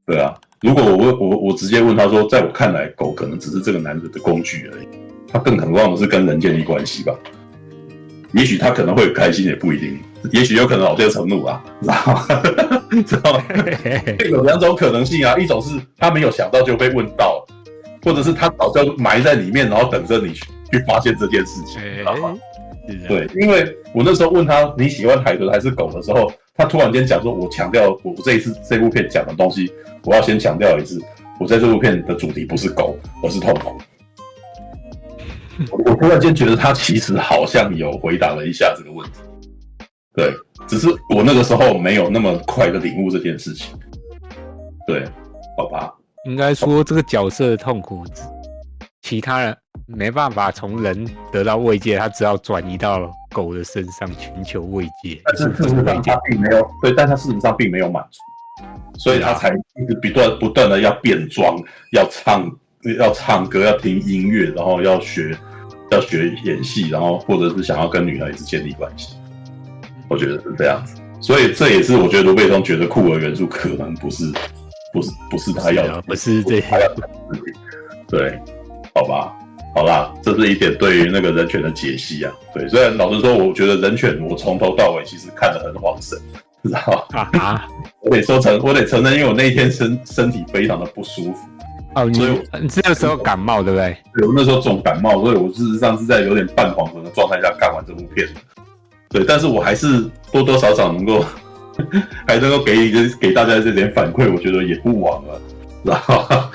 [0.05, 4.87] 对啊，如果我问我我直接问他说，在我看来，狗可能只是这个男人的工具而已，
[5.31, 7.13] 他更渴望的是跟人建立关系吧？
[8.33, 9.99] 也许他可能会开心，也不一定，
[10.31, 12.27] 也许有可能老爹成怒啊，知道吗？
[13.07, 13.43] 知道吗？
[14.29, 17.43] 有两种可能性啊，一种是他没有想到就被问到，
[18.03, 22.37] 或者是他早就埋在里面，然后等着你去去发现这件事情，知道吗？
[23.07, 29.71] 对，因为我那时候问他你喜欢海豚还是狗的时候，他突然间讲说，我强调我这一次这部片讲的东西，
[30.05, 31.01] 我要先强调一次，
[31.39, 33.77] 我在这部片的主题不是狗，而是痛苦。
[35.71, 39.19] 我突然间觉得他其实好像有回答了一下这个问题，
[40.13, 40.33] 对，
[40.67, 43.77] 只是我那个时候没有那么快的领悟这件事情。
[44.87, 45.03] 对，
[45.57, 45.93] 好吧，
[46.25, 48.05] 应该说这个角色的痛苦。
[49.05, 55.21] 其他人没办法从人得到慰藉，他只好转移到狗的身上寻求慰藉。
[55.23, 58.19] 但是事实上他并没有对，但他事实上并没有满足，
[58.97, 61.55] 所以他才一直不断不断的要变装，
[61.91, 62.51] 要唱
[62.97, 65.37] 要唱歌，要听音乐，然后要学
[65.91, 69.17] 要学演戏，然后或者是想要跟女孩子建立关系。
[70.09, 74.33] 我觉得是这样子，所以这也是我觉得卢贝松觉得酷儿元素可能不是
[74.91, 77.53] 不是不是他要的，不是这他要的事情，
[78.09, 78.41] 对。
[78.97, 79.33] 好吧，
[79.75, 82.31] 好啦，这是一点对于那个人权的解析啊。
[82.53, 86.17] 对，虽然老实说，我觉得人权我从头到尾其实看得很恍神，
[86.63, 87.27] 知道吗？
[87.37, 87.67] 啊，
[87.99, 91.39] 我得说承，我得承认，因为我那一天身身体非常的不舒服。
[91.95, 93.97] 哦，所以你这个时候感冒对不对？
[94.13, 98.25] 对，我那时候总感冒，所以我事实上是在有点半恍神的状态下看完这部片。
[99.09, 101.25] 对，但是我还是多多少少能够，
[102.25, 105.41] 还能够给一个给大家这点反馈，我觉得也不枉了，
[105.83, 106.51] 知道吗？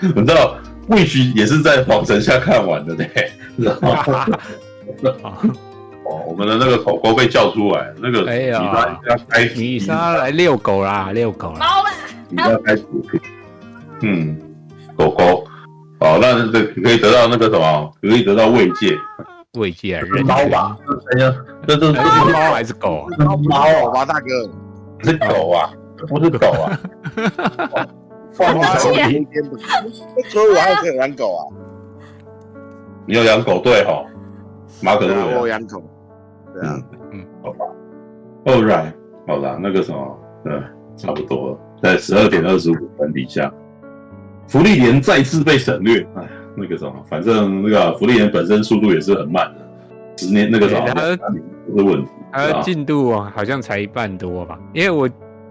[0.14, 0.56] 你知道？
[0.90, 3.04] 或许也是在皇城下看完的呢，
[3.56, 4.32] 然后
[6.04, 8.90] 哦，我们的那个狗狗被叫出来，那个哎呀，
[9.56, 11.84] 米莎来遛狗啦，遛狗啦，
[12.28, 13.20] 你要开视频，
[14.02, 14.36] 嗯，
[14.96, 15.46] 狗狗，
[16.00, 18.98] 哦，那这可以得到那个什么，可以得到慰藉，
[19.58, 20.76] 慰藉啊，猫吧？
[21.14, 21.32] 哎呀，
[21.68, 23.06] 这这这是猫还是狗？
[23.16, 24.50] 猫，猫，王大哥，
[25.04, 25.70] 是狗啊，
[26.08, 26.76] 不是狗啊。
[28.32, 29.56] 放花一天天不，
[30.28, 31.42] 所以我还可以养狗啊。
[33.06, 34.04] 你有养狗对哈？
[34.82, 35.82] 马可乐我养狗，
[36.54, 36.80] 对啊，
[37.12, 37.66] 嗯，好吧。
[38.44, 38.92] All right，
[39.26, 40.62] 好啦，那个什么，嗯，
[40.96, 43.52] 差不多了，在十二点二十五分底下，
[44.46, 46.06] 福利莲再次被省略。
[46.16, 49.60] 哎，那个什么，反正那个福利莲本身速度也是很慢的，
[50.16, 51.18] 十年那个什么，它的
[51.84, 54.58] 问题，它的进度好像才一半多吧？
[54.72, 55.10] 因为我。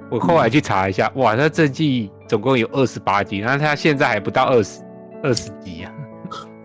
[0.10, 4.82] 我后来去查一下，哇，他这季总共有二十八集，那他现在还不到二十
[5.22, 5.92] 二十集啊！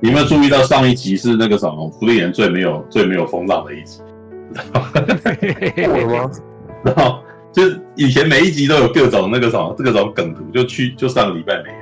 [0.01, 4.01] 你有没有注意到上一集是那个什么福利人最没有最没有风浪的一集？
[6.85, 7.19] 然后
[7.53, 11.75] 就是以前每一集都有各种那个什么这个种梗图，就去就上个礼拜没有，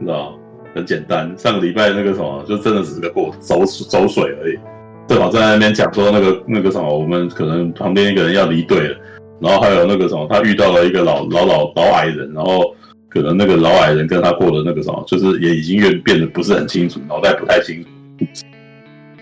[0.00, 0.34] 你知道
[0.74, 4.58] 很简单，上个礼拜那个什么就真的只是个过走走水而已，
[5.06, 8.96] 正好在那边讲说那个那个什么，我们可能旁边一个人要离队了。
[9.40, 12.74] 然后还有那个什么，他遇到了一个老老老老矮人，然后
[13.08, 17.88] 可能那个老矮人跟他过的那个什么，就是也已经越变得不是很清楚，脑袋不太清楚。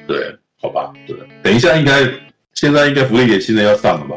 [0.06, 2.02] 对，好吧，对，等一下应该
[2.54, 4.16] 现在应该芙莉莲现在要上了吧？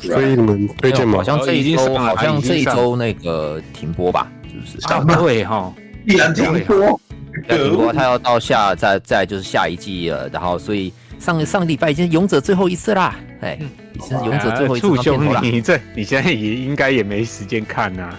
[0.00, 1.16] 所以你们推荐吗？
[1.16, 4.30] 好像这一周好像这一周那个停播吧？
[4.48, 4.94] 是不是？
[4.94, 5.72] 啊，对哈，
[6.06, 7.00] 必然停播，
[7.48, 13.58] 停播，他要到下再再就是下一季了，然后所以上上个礼拜已经勇者最后一次啦，哎。
[13.96, 18.18] 你是勇者最后一次兄弟，你这你现在也应该也没时间看呐、啊。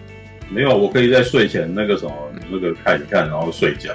[0.50, 2.12] 没有，我可以在睡前那个什么
[2.50, 3.90] 那个看一看，然后睡觉。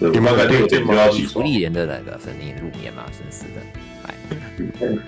[0.00, 1.34] 你们改六点就要起床。
[1.34, 3.04] 芙莉莲的那个是你入眠嘛？
[3.12, 3.60] 真是的。
[4.06, 4.14] 哎，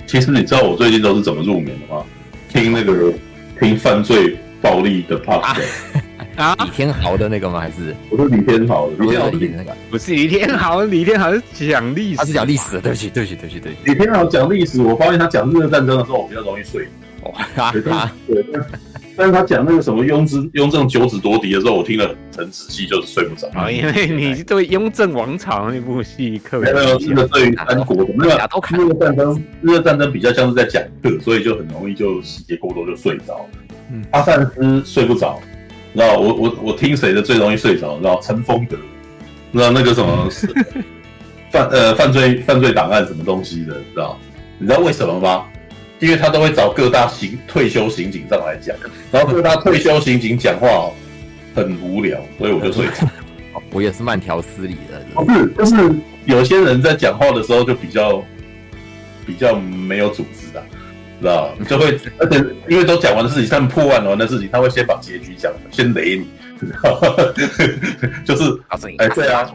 [0.06, 2.04] 其实你知道我最近都是怎么入眠的吗？
[2.50, 3.10] 听那个
[3.58, 5.42] 听犯罪暴力的 podcast。
[5.42, 5.56] 啊，
[6.64, 7.58] 李天豪的那个吗？
[7.60, 8.96] 还是我说李天豪的？
[8.98, 12.80] 李天豪的那个不是李天豪，李天豪是讲历史，他是讲历史。
[12.80, 13.92] 对不起，对不起，对不起，对不起。
[13.92, 16.88] 李天豪讲历史，我发现他讲日俄战争的时候，我比较容易睡。
[17.56, 17.82] 哇，对，
[19.16, 23.48] 但是他讲那个什么雍正雍正九子夺嫡的时候，我听了很仔细，就是睡不着。
[23.52, 26.72] 啊，因为你对雍正王朝那部戏特别。
[26.72, 33.44] 没有，那个对于三国的那个日俄战争，日俄战争比较像是在讲课，所以就很容易就细节过多就睡着。
[33.90, 35.40] 嗯，阿善斯睡不着。
[35.98, 37.96] 知道我我我听谁的最容易睡着？
[37.98, 38.76] 知道陈风德，
[39.52, 40.28] 知道那个什么
[41.50, 43.74] 犯呃犯罪犯罪档案什么东西的？
[43.78, 44.16] 你知道？
[44.58, 45.46] 你知道为什么吗？
[45.98, 48.76] 因为他都会找各大刑退休刑警上来讲，
[49.10, 50.88] 然后各大退休刑警讲话
[51.56, 53.08] 很无聊，所以我就睡着。
[53.72, 55.94] 我也是慢条斯理的， 不是，就是
[56.26, 58.22] 有些人在讲话的时候就比较
[59.26, 60.64] 比较没有组织的。
[61.20, 67.00] 知道，就会，而且因为都讲完的事情，他们破案完的事情，他会先把结局讲，先雷你，知 道
[68.24, 68.60] 就是，
[68.98, 69.50] 哎，对啊，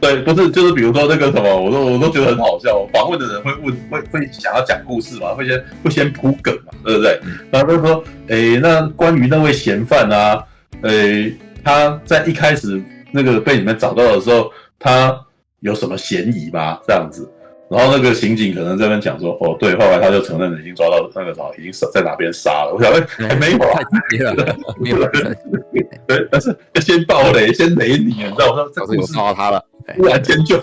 [0.00, 2.86] 对，不是，就是比如说那个什么，我都我都觉得很好笑。
[2.92, 7.18] 访问的人会问，会会想要讲故事嘛，会先会先铺梗嘛，对不对？
[7.50, 10.44] 然后就说，哎，那关于那位嫌犯啊，
[10.82, 11.32] 哎，
[11.64, 15.18] 他在一开始那个被你们找到的时候，他
[15.60, 16.78] 有什么嫌疑吗？
[16.86, 17.26] 这样子。
[17.68, 22.72] 然后那个刑警可能在那边讲说，哦，对，后来他就承认了，已经抓到那个啥，已经在哪边杀了。
[22.72, 23.80] 我想，哎，还没有啊，
[24.78, 24.98] 没有，
[26.06, 28.62] 对，但是要先爆雷，先雷你，你知道吗？
[28.72, 29.64] 这故事抓到他了，
[29.96, 30.56] 突然间就，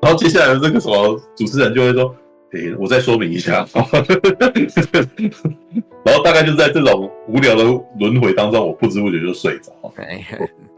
[0.00, 2.14] 然后接下来的这个什么主持人就会说，
[2.52, 3.66] 哎，我再说明一下，
[6.06, 7.64] 然后大概就在这种无聊的
[7.98, 9.72] 轮回当中，我不知不觉就睡着。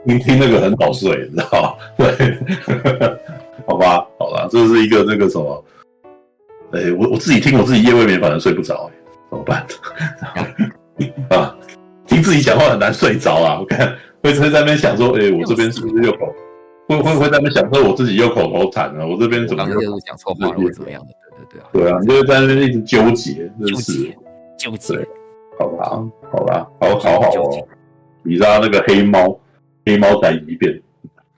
[0.06, 1.74] 听听那个很早睡，你知道吗？
[1.98, 2.38] 对，
[3.68, 5.64] 好吧，好啦，这是一个那个什么，
[6.72, 8.90] 哎、欸，我我自己听我自己夜未眠，反正睡不着，
[9.30, 9.66] 怎么办？
[11.30, 11.54] 啊，
[12.06, 13.60] 听自己讲话很难睡着啊！
[13.60, 16.34] 我看会会在那边想说，哎、欸，我这边是不是又口
[16.88, 19.06] 会会会在那边想说我自己又口头禅了？
[19.06, 20.54] 我这边怎么又讲错话了？
[20.54, 21.08] 或怎么样的？
[21.50, 23.92] 对对对啊，对啊，你就会在那边一直纠结，真是
[24.58, 25.06] 纠结。
[25.58, 25.84] 好吧，
[26.32, 27.68] 好吧，好好好哦。
[28.22, 29.38] 你知道那个黑猫，
[29.84, 30.80] 黑猫再一遍。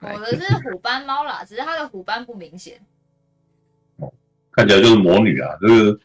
[0.01, 2.79] 我的是虎斑猫啦，只是它的虎斑不明显。
[3.97, 4.11] 哦，
[4.51, 5.99] 看起来就是魔女啊，就是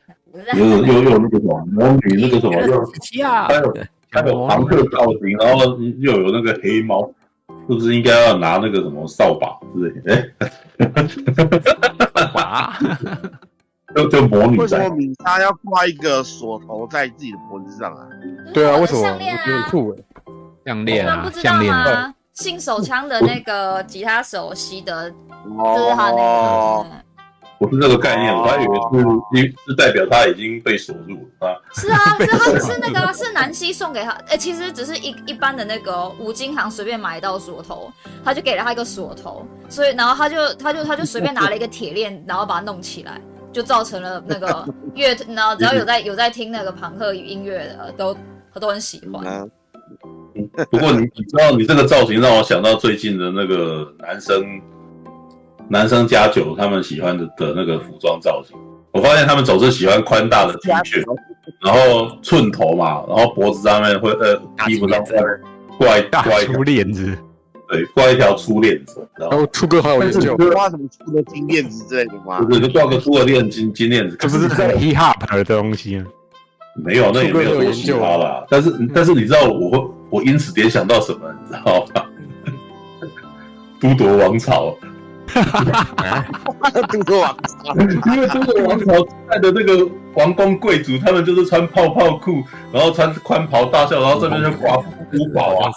[0.55, 3.75] 又又又那个什么魔女，那个什么 又还有
[4.11, 7.11] 还有庞克造型，然后又有那个黑猫，
[7.69, 10.31] 是不是应该要拿那个什么扫把之类的？
[12.37, 12.79] 哎，
[13.97, 14.59] 就就魔女。
[14.59, 18.07] 为什么米莎要挂一个锁头在自己的脖子上啊？
[18.53, 19.01] 对啊，为什么？
[19.01, 20.03] 项链啊，很酷哎。
[20.67, 22.15] 项链啊，不知道吗？
[22.37, 26.87] 性手枪的那个吉他手西德，就是他那个。
[27.59, 31.57] 不是这个概念，我还以为是是代表他已经被锁住了 啊。
[31.73, 37.91] 是啊，是他是那个是南希送给他，哎，其实只是一一般的那个五金行随便买到锁头，
[38.23, 43.19] 他就给了他一个锁头，所以然后他就他就他就随便拿了一个铁链，然后把它弄起来，
[43.51, 48.15] 就造成了那个乐，然后只要有在有在听那个朋克音乐的，都
[48.61, 49.51] 都很喜欢。
[50.71, 54.45] 不过你你知道，你这个造型让我想到最近的那个男生，
[55.69, 58.57] 男生加九他们喜欢的的那个服装造型。
[58.93, 61.05] 我发现他们总是喜欢宽大的 T 恤，
[61.63, 64.35] 然后寸头嘛，然后脖子上面会呃
[64.69, 65.23] 衣服上面
[65.79, 67.15] 挂一挂一粗链子，
[67.69, 69.07] 对，挂一条粗链子。
[69.19, 72.41] 然后粗哥好有研究，挂什么粗的金链子之类的吗？
[72.41, 76.05] 不是，就挂个粗的链金金链子，这不是很 hip hop 的东西啊。
[76.83, 78.45] 没有，那也没有多喜欢啦。
[78.49, 81.21] 但是，但是你知道我会，我因此联想到什么？
[81.43, 82.03] 你知道吗？
[83.81, 84.77] 都铎王朝，
[86.93, 87.75] 都铎王朝，
[88.15, 92.43] 因为都铎王朝带的那个王公贵族，他们就是穿泡泡裤，
[92.73, 95.71] 然后穿宽袍大袖，然后这边就挂珠宝啊，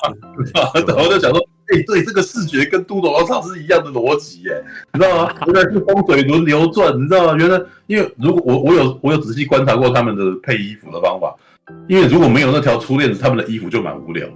[0.88, 1.40] 然后就想说。
[1.72, 5.32] 哎、欸，对，这个视觉跟都铎王朝是一样的逻辑，耶，你知道吗？
[5.46, 7.36] 原来是风水轮流转，你知道吗？
[7.38, 11.36] 原来，因为如果我我有我有仔细观察过他们的配衣服的方法，
[11.88, 14.34] 因为如果没有那条粗链子，他们的衣服就蛮无聊的，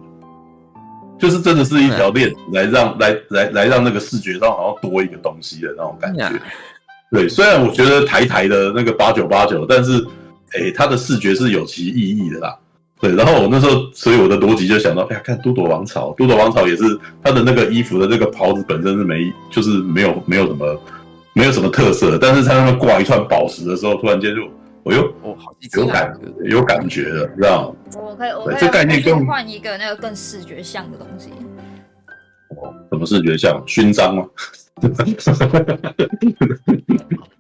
[1.20, 6.30] 就是真的是一条链子来让来来来让那个视觉上好像多一个东西的那种感觉。
[7.12, 10.04] 对，虽然我觉得台台的那个八九八九，但是
[10.54, 12.58] 哎，它的视觉是有其意义的啦。
[13.00, 20.82] 对，然后我那时候，所以我的逻辑就想到，哎呀，看都铎王朝，都铎王朝也是他的那个衣服的那个袍子本身是没，就是没有没有什么，
[21.34, 24.42] 没有什么特色，但是他那边挂一串宝石的时候，突然间就，
[24.86, 27.74] 哎呦，哦，好有感，有感觉了，知道？
[27.96, 31.30] 我可以，我可以，这概念更换一个那个更视觉像的东西。
[32.50, 33.64] 哦，什么视觉像？
[33.66, 34.26] 勋章吗？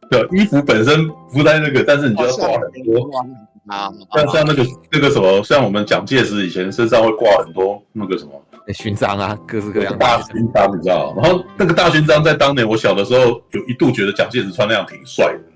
[0.09, 3.09] 对，衣服本身不带那个，但是你就要挂很多。
[3.67, 8.31] 啊，像像那个那个什么，像我们蒋介石以前身上会挂很多那个什么
[8.73, 11.13] 勋章啊，各式各样的大勋章，你知道？
[11.21, 15.52] 然后那个大勋章在当年我小的时候，有一度觉得蒋介石穿那样挺帅的啊。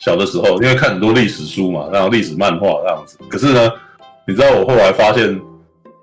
[0.00, 3.18] 小的时候，因为看很多历史书嘛，然后历史漫画这样子。
[3.28, 3.70] 可是呢，
[4.26, 5.40] 你知道我后来发现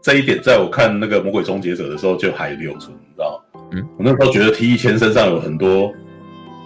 [0.02, 3.44] 这一点，在我看那个《魔鬼终结者》的时候就还留存，你知道？
[3.72, 5.92] 嗯，我那时候觉得 T 一千身上有很多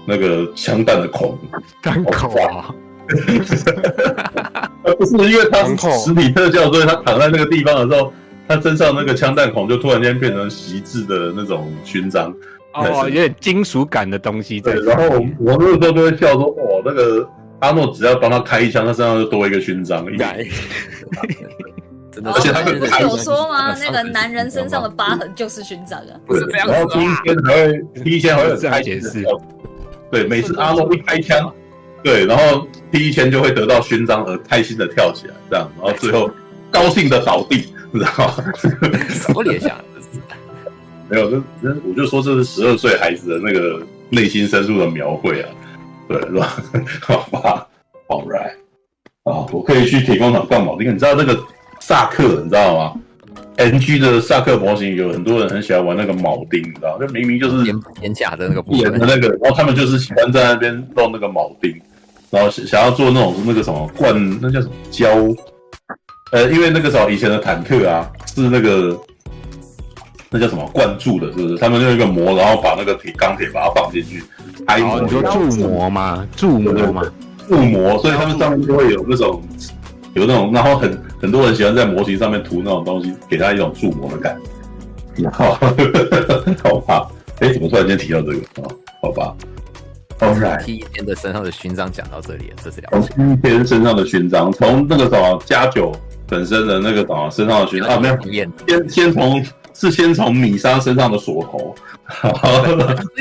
[0.06, 1.38] 那个枪弹的孔，
[1.82, 2.76] 弹孔啊。
[4.98, 8.14] 不是因为他是实体特效，所以他躺在那个地方的时候，
[8.48, 12.34] 他身上那个枪弹孔就突然间变成锡制的那种勋章，
[12.74, 14.74] 哦，有点金属感的东西在。
[14.74, 15.04] 然后
[15.40, 20.06] 我那个时候都会笑说：“哦，那个阿诺只要帮他开一枪，他身上就多一个勋章。”
[22.12, 23.74] 真的，而且他不是有说吗？
[23.80, 26.12] 那个男人身上的疤痕就是勋章啊。
[26.26, 26.74] 不是这样子。
[26.74, 29.24] 然后第一天还会，第一天还会这样解释。
[30.12, 31.54] 对，每次阿诺一开枪。
[32.04, 36.30] 对，然后第一天就会得到勋章而开心的跳起来，这样，然后最后
[36.72, 38.34] 高兴的倒地，你知道吗？
[39.08, 39.78] 什么联想？
[41.12, 45.50] 没有，这这我就说这是十二岁孩子的那个内心深处的描绘啊，
[46.08, 46.56] 对，是吧？
[47.04, 47.68] 好吧
[48.08, 48.54] ，All right，
[49.24, 51.38] 啊，我可以去铁工厂逛铆钉，你知道那个
[51.82, 52.94] 萨克，你知道吗
[53.58, 57.06] ？NG 的萨克模型有很多人很喜欢玩那个铆钉，你知道吗？
[57.06, 61.80] 就明明就是演演假的那个部分的那个，然后他们就是喜欢在那边弄那个铆钉。
[62.30, 65.10] 然后想要做那种那个什么灌，那叫什么胶？
[66.32, 68.98] 呃，因为那个时候以前的坦克啊，是那个
[70.34, 71.58] 那叫什么灌注的，是不是？
[71.58, 74.24] 他们用一个膜，然后把那个铁钢铁把它放进去，
[74.66, 74.96] 开模。
[74.96, 76.26] 哦，你说铸模嘛？
[76.38, 77.04] 铸模嘛？
[77.50, 79.44] 铸模，所以他们上面就会有那种
[80.14, 84.38] 有那种，然后很很多人喜欢在模型上面涂那种东西，给他一种铸模的感
[85.16, 85.30] 觉。
[85.32, 85.60] 好，
[86.64, 87.08] 好吧。
[87.40, 88.72] 哎，怎么突然间提到这个啊？
[89.02, 89.36] 好吧。
[90.20, 93.10] Alright，第一天的身上的勋章讲到这里了，这是了解。
[93.18, 95.92] 第一天身上的勋章，从那个什么加九
[96.28, 98.18] 本身的那个什么身上的勋章啊，没有，
[98.68, 99.44] 先先从
[99.74, 101.76] 是先从米莎身上的锁头。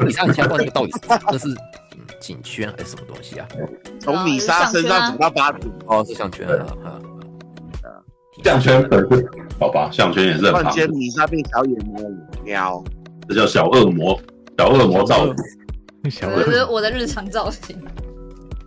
[0.05, 0.99] 米莎，你先问那个到底是
[1.31, 1.47] 这是
[2.21, 3.47] 颈圈还是什么东西啊？
[4.01, 6.99] 从米莎身上走到八组，哦，是项圈啊。
[8.43, 9.27] 项圈本身
[9.59, 10.63] 好吧，项圈也是很棒。
[10.63, 12.01] 突然间米莎变小野猫
[12.43, 12.83] 喵，
[13.29, 14.19] 这叫小恶魔，
[14.59, 15.35] 小恶魔造型。
[16.35, 17.77] 我的我的日常造型。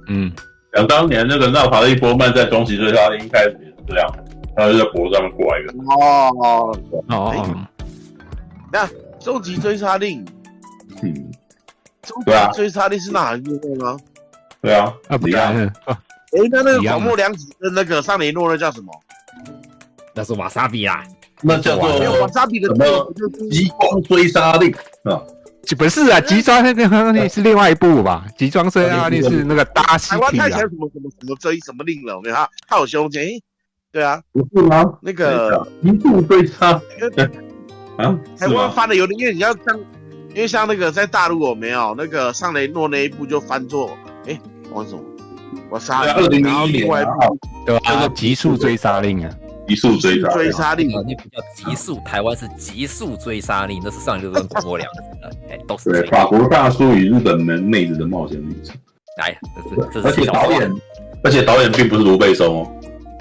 [0.08, 0.32] 嗯，
[0.76, 4.08] 想当年那个纳塔莉波曼在终极追杀令一开始也是这样，
[4.56, 5.74] 他就在脖子上面挂一个。
[5.90, 6.78] 哦
[7.10, 7.68] 哦，
[8.74, 10.26] 那终极追杀令，
[11.04, 11.32] 嗯，
[12.02, 13.96] 终极，追杀令是哪一部吗？
[14.62, 15.54] 对啊，那不一样。
[15.86, 16.00] 哎，
[16.50, 18.92] 那那个广末凉子跟那个尚雷诺那叫什么？
[20.16, 21.04] 那是瓦萨比啊，
[21.44, 23.14] 那叫做瓦萨比的什么？
[23.52, 25.22] 极光追杀令啊。
[25.78, 28.26] 不是啊，极装那个那是另外一部吧？
[28.38, 30.10] 集装追杀令是那个大西。
[30.10, 32.18] 台湾太强什么什么什么追什么令了？
[32.18, 33.28] 我没有他，他有胸前。
[33.92, 34.98] 对啊，不是吗？
[35.02, 36.82] 那个极速追杀
[37.98, 39.80] 啊，台湾翻的有点，因为你要像，
[40.34, 44.40] 因为像那个在大陆有没有那个上雷诺那一部就翻作哎，
[44.72, 45.04] 王总，
[45.70, 46.88] 我杀二零零一年
[47.66, 48.08] 对吧？
[48.16, 49.30] 极速追杀令啊。
[49.66, 58.76] 极速追杀追杀令，那不叫极速，台湾是极速追杀令，那是上一个跟广末凉子的， 哎，都是对法国大叔与日本门妹子的冒险旅程。
[59.22, 59.34] 哎，
[59.94, 60.72] 这是，而且导演，
[61.24, 62.72] 而且导演并不是卢贝松哦，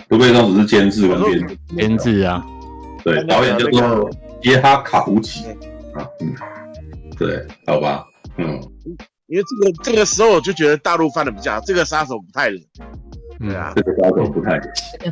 [0.08, 2.44] 卢贝松只是监制跟编编制啊。
[3.04, 4.10] 对，导演叫做
[4.42, 5.46] 杰哈卡胡奇
[5.94, 6.34] 啊，嗯，
[7.18, 8.04] 对，好吧，
[8.36, 8.60] 嗯，
[9.26, 12.60] 因为这个这个时候我就觉得大陆翻的比较好，这个杀手不太冷。
[13.38, 14.60] 对啊，这个杀手不太。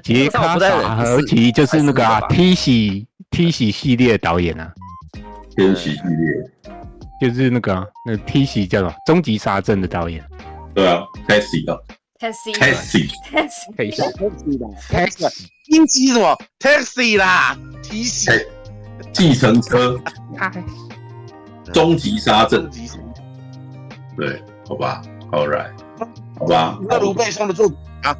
[0.03, 4.73] 杰卡萨和奇就是那个啊，T 喜 T 喜系列导演啊，
[5.57, 6.51] 天喜系列。
[7.21, 8.95] 就是那个那 T 喜叫什么？
[9.05, 10.25] 终极杀阵的导演。
[10.75, 11.41] 对啊的
[12.19, 13.11] ，Taxi，
[15.69, 18.31] 英吉什么？Taxi 啦，T 喜，
[19.13, 19.99] 计程车，
[21.73, 22.69] 终极杀阵，
[24.17, 25.71] 对，好吧，All right，
[26.39, 26.79] 好吧。
[26.89, 27.77] 那卢贝松的作品。
[28.03, 28.17] 啊，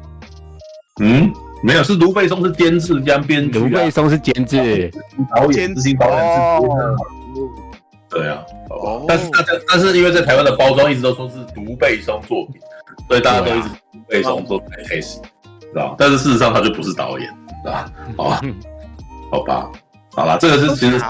[0.99, 4.91] 嗯，没有，是卢贝松是监制加编剧，卢贝松是监制，
[5.35, 6.95] 导演执行导演是哦，
[8.09, 12.61] 对啊，哦，但是大家但是因为在台湾的包装一直都说是卢贝松作品，
[13.07, 15.19] 所以大家都一直卢贝松做开始，
[15.61, 15.95] 知道？
[15.97, 17.27] 但是事实上他就不是导演，
[17.63, 17.91] 是吧？
[18.17, 18.41] 好吧，
[19.31, 19.71] 好吧，
[20.13, 21.01] 好了，这个是其实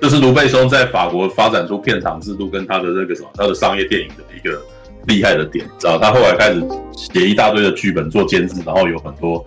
[0.00, 4.60] 就是卢贝松在法国发展出片场制度跟他的那个什么，他的商业电影的一个。
[5.08, 6.60] 厉害的点，知道他后来开始
[6.96, 9.46] 写一大堆的剧本做监制，然后有很多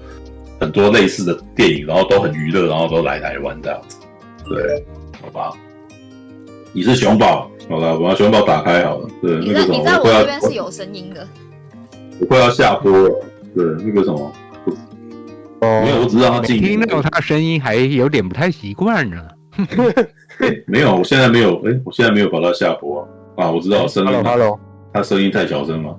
[0.57, 3.97] 很多类似的电影，然后都很娱乐，然后都来台湾这样子。
[4.45, 4.85] 对，
[5.21, 5.51] 好吧。
[6.71, 9.09] 你是熊宝，好了，我把熊宝打开好了。
[9.21, 11.27] 对，那个什么，你在我这边是有声音的。
[12.21, 13.09] 我快要下播了。
[13.53, 14.31] 对，那个什么，哦，
[15.61, 16.61] 没有，我只知道他进。
[16.61, 19.17] 听到他的声音还有点不太习惯呢。
[20.67, 23.01] 没有，我现在没有，哎，我现在没有把他下播
[23.35, 23.51] 啊。
[23.51, 24.11] 我知道声音。
[24.11, 24.59] Hello，Hello。
[24.93, 25.95] 他声音太小声吗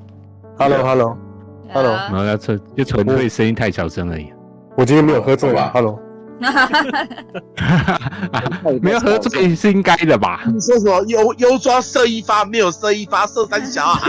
[0.58, 4.32] ？Hello，Hello，Hello，然后他纯就纯粹声音太小声而已。
[4.76, 6.00] 我今天没有喝醉吧？Hello，
[8.82, 10.42] 没有喝醉是应该的吧？
[10.46, 11.04] 你说什么？
[11.06, 14.00] 有有抓射一发，没有射一发，射三小啊？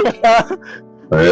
[1.11, 1.25] 哎，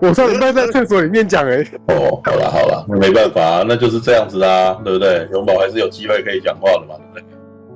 [0.00, 1.64] 我上礼拜在厕所里面讲哎。
[1.88, 5.28] 哦，好了好了，那没办法，那就是这样子啊，对不对？
[5.32, 7.28] 永宝还是有机会可以讲话的嘛，对不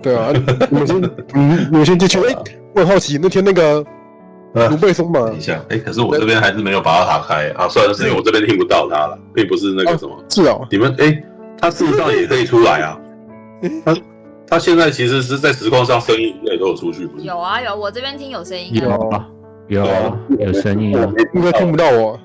[0.02, 0.14] 对？
[0.14, 0.32] 对啊，
[0.70, 2.18] 我先，嗯，我先进去。
[2.26, 2.34] 哎，
[2.74, 3.84] 我很好奇那天那个。
[4.54, 7.68] 卢贝松嘛，等一下，哎，可是我这边还是没有把它打开啊。
[7.68, 10.24] 算了，是因为我这边听不到它了，并不是那个什么。
[10.30, 11.22] 是哦，你们哎，
[11.60, 12.98] 它事实上也可以出来啊。
[13.84, 13.96] 它
[14.48, 17.26] 它现在其实是在实况上声音也都有出去，不是？
[17.26, 18.74] 有啊有，我这边听有声音。
[18.74, 19.37] 有啊有
[19.68, 19.86] 有
[20.38, 22.18] 有声音啊，应该听不到我，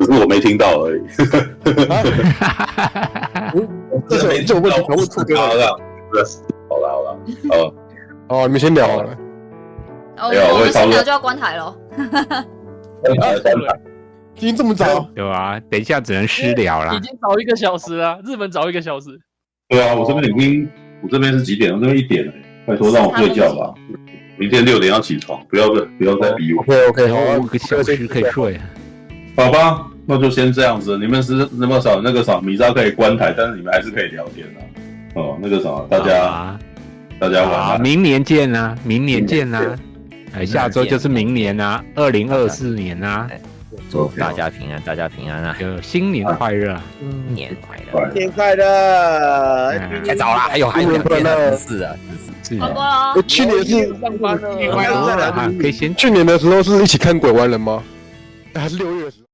[0.00, 1.02] 只是我没听到而已。
[4.08, 5.78] 这是这种问题，全部出哥了。
[6.70, 7.18] 好了好了，
[7.50, 7.74] 哦
[8.28, 9.10] 哦，你们先聊好了。
[10.16, 11.76] 哦，我们先聊就要关台喽。
[14.34, 15.06] 今天这么早？
[15.14, 16.94] 对啊，等一下只能私聊啦。
[16.94, 19.10] 已经早一个小时了，日本早一个小时。
[19.68, 20.68] 对啊，我这边已经，
[21.02, 21.72] 我这边是几点？
[21.74, 22.32] 我这边一点了。
[22.66, 23.74] 拜托让我睡觉吧，
[24.38, 26.60] 明天六点要起床，不要再不要再逼我。
[26.62, 28.58] OK OK，我，五个小时可以睡。
[29.36, 30.96] 好吧，那就先这样子。
[30.96, 34.60] 你们是那么少那个啥，米莎可以关台，但是你们还是可以聊天啊。
[35.14, 36.58] 哦，那个啥，大家
[37.18, 39.76] 大家晚安，明年见啊，明年见啊。
[40.34, 43.28] 哎，下周就是明年啊，二零二四年啊，
[43.90, 45.56] 祝大家平安，大家平安啊！
[45.60, 49.78] 就新年快乐，新年快乐，新年快乐！
[50.06, 51.94] 太早了，还有还有两天了，是啊，
[52.44, 52.60] 是是。
[52.60, 53.20] 好不好？
[53.22, 55.94] 去年是上班了，可以先。
[55.96, 57.82] 去年的时候是一起看鬼玩人吗？
[58.54, 59.27] 还是六月的时候？